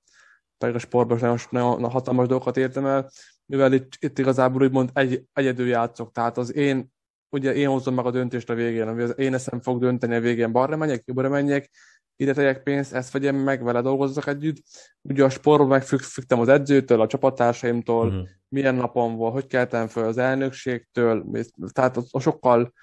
[0.58, 3.10] Pedig a sportban nagyon, nagyon hatalmas dolgokat értem el,
[3.46, 6.94] mivel itt, itt igazából úgymond egy, egyedül játszok, tehát az én,
[7.30, 10.20] ugye én hozom meg a döntést a végén, ami az én eszem fog dönteni a
[10.20, 11.70] végén, balra menjek, jobbra menjek,
[12.16, 14.64] ide tegyek pénzt, ezt vegyem meg, vele dolgozzak együtt.
[15.02, 18.28] Ugye a sportban megfüggtem az edzőtől, a csapattársaimtól, uh-huh.
[18.48, 21.26] milyen napon volt, hogy keltem föl az elnökségtől,
[21.72, 22.74] tehát a sokkal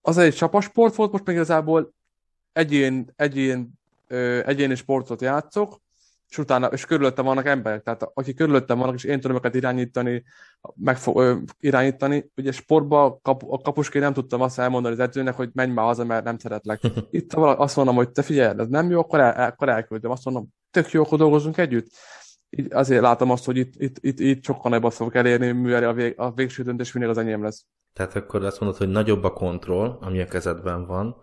[0.00, 1.94] az egy csapasport volt, most még igazából
[2.52, 3.72] egyén, egyén,
[4.44, 5.80] egyéni sportot játszok,
[6.28, 10.24] és utána, és körülöttem vannak emberek, tehát akik körülöttem vannak, és én tudom őket irányítani,
[10.74, 12.30] meg ö, irányítani.
[12.36, 16.04] Ugye sportban kap, a kapusként nem tudtam azt elmondani az edzőnek, hogy menj már haza,
[16.04, 16.80] mert nem szeretlek.
[17.10, 20.10] Itt azt mondom, hogy te figyelj, ez nem jó, akkor, el, akkor elküldöm.
[20.10, 21.88] Azt mondom, tök jó, akkor dolgozunk együtt.
[22.50, 25.92] Így azért látom azt, hogy itt, itt, itt, itt sokkal nagyobbat fogok elérni, mivel a,
[25.92, 27.66] vég, a végső döntés mindig az enyém lesz.
[27.92, 31.16] Tehát akkor azt mondod, hogy nagyobb a kontroll, ami a kezedben van,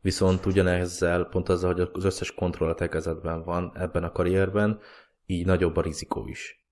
[0.00, 4.80] viszont ugyanezzel, pont azzal, hogy az összes kontroll a te kezedben van ebben a karrierben,
[5.26, 6.64] így nagyobb a rizikó is.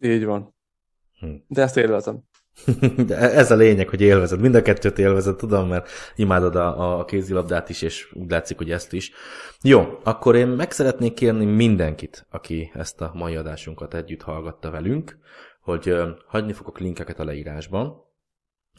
[0.00, 0.54] Így van.
[1.18, 1.34] Hm.
[1.46, 2.22] De ezt élvezem.
[3.06, 4.40] De ez a lényeg, hogy élvezed.
[4.40, 8.70] Mind a kettőt élvezed, tudom, mert imádod a, a kézilabdát is, és úgy látszik, hogy
[8.70, 9.12] ezt is.
[9.62, 15.18] Jó, akkor én meg szeretnék kérni mindenkit, aki ezt a mai adásunkat együtt hallgatta velünk,
[15.60, 15.96] hogy
[16.26, 18.06] hagyni fogok linkeket a leírásban,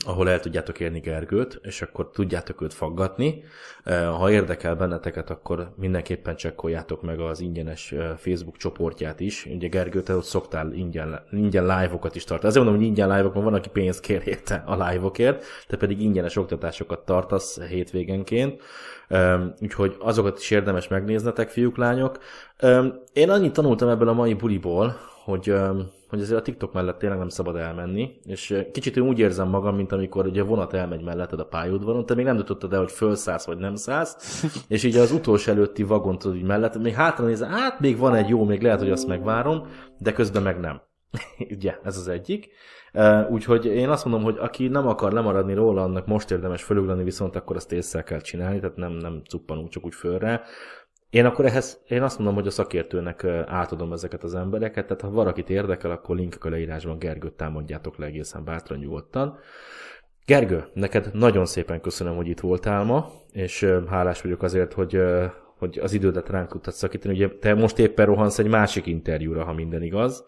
[0.05, 3.43] ahol el tudjátok érni Gergőt, és akkor tudjátok őt faggatni.
[3.85, 9.45] Ha érdekel benneteket, akkor mindenképpen csekkoljátok meg az ingyenes Facebook csoportját is.
[9.45, 12.49] Ugye Gergő, te ott szoktál ingyen, ingyen live-okat is tartani.
[12.49, 16.35] Azért mondom, hogy ingyen live-ok, van, aki pénzt kér érte a live-okért, te pedig ingyenes
[16.35, 18.61] oktatásokat tartasz hétvégenként.
[19.61, 22.19] Úgyhogy azokat is érdemes megnéznetek, fiúk, lányok.
[23.13, 25.53] Én annyit tanultam ebből a mai buliból, hogy
[26.09, 29.75] hogy azért a TikTok mellett tényleg nem szabad elmenni, és kicsit én úgy érzem magam,
[29.75, 32.91] mint amikor ugye a vonat elmegy melletted a pályaudvaron, te még nem tudtad el, hogy
[32.91, 37.25] fölszállsz vagy nem szállsz, és így az utolsó előtti vagon tudod így mellett, még hátra
[37.25, 40.81] néz, hát még van egy jó, még lehet, hogy azt megvárom, de közben meg nem.
[41.55, 42.49] ugye, ez az egyik.
[43.29, 47.35] Úgyhogy én azt mondom, hogy aki nem akar lemaradni róla, annak most érdemes fölügrani, viszont
[47.35, 50.41] akkor azt észre kell csinálni, tehát nem, nem cuppanunk csak úgy fölre.
[51.09, 55.09] Én akkor ehhez, én azt mondom, hogy a szakértőnek átadom ezeket az embereket, tehát ha
[55.09, 59.37] valakit érdekel, akkor linkek a leírásban Gergőt támadjátok le egészen bátran nyugodtan.
[60.25, 65.01] Gergő, neked nagyon szépen köszönöm, hogy itt voltál ma, és hálás vagyok azért, hogy,
[65.57, 67.13] hogy az idődet ránk tudtad szakítani.
[67.13, 70.23] Ugye te most éppen rohansz egy másik interjúra, ha minden igaz.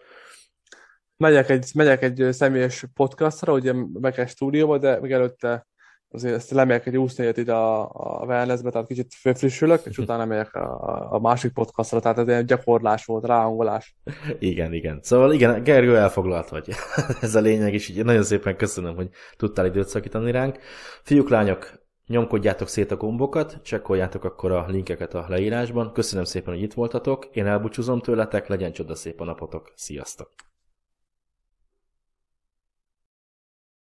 [1.16, 5.66] Megyek egy, megyek egy személyes podcastra, ugye meg egy stúdióba, de még előtte
[6.12, 10.54] azért ezt lemegyek egy 24 ide a, a wellnessbe, tehát kicsit fölfrissülök, és utána megyek
[10.54, 13.96] a, a másik podcastra, tehát ez egy gyakorlás volt, ráhangolás.
[14.38, 14.98] Igen, igen.
[15.02, 16.68] Szóval igen, Gergő elfoglalt vagy.
[17.20, 20.58] ez a lényeg, és így nagyon szépen köszönöm, hogy tudtál időt szakítani ránk.
[21.02, 25.92] Fiúk, lányok, nyomkodjátok szét a gombokat, csekkoljátok akkor a linkeket a leírásban.
[25.92, 27.28] Köszönöm szépen, hogy itt voltatok.
[27.32, 29.72] Én elbúcsúzom tőletek, legyen csoda szép a napotok.
[29.74, 30.51] Sziasztok!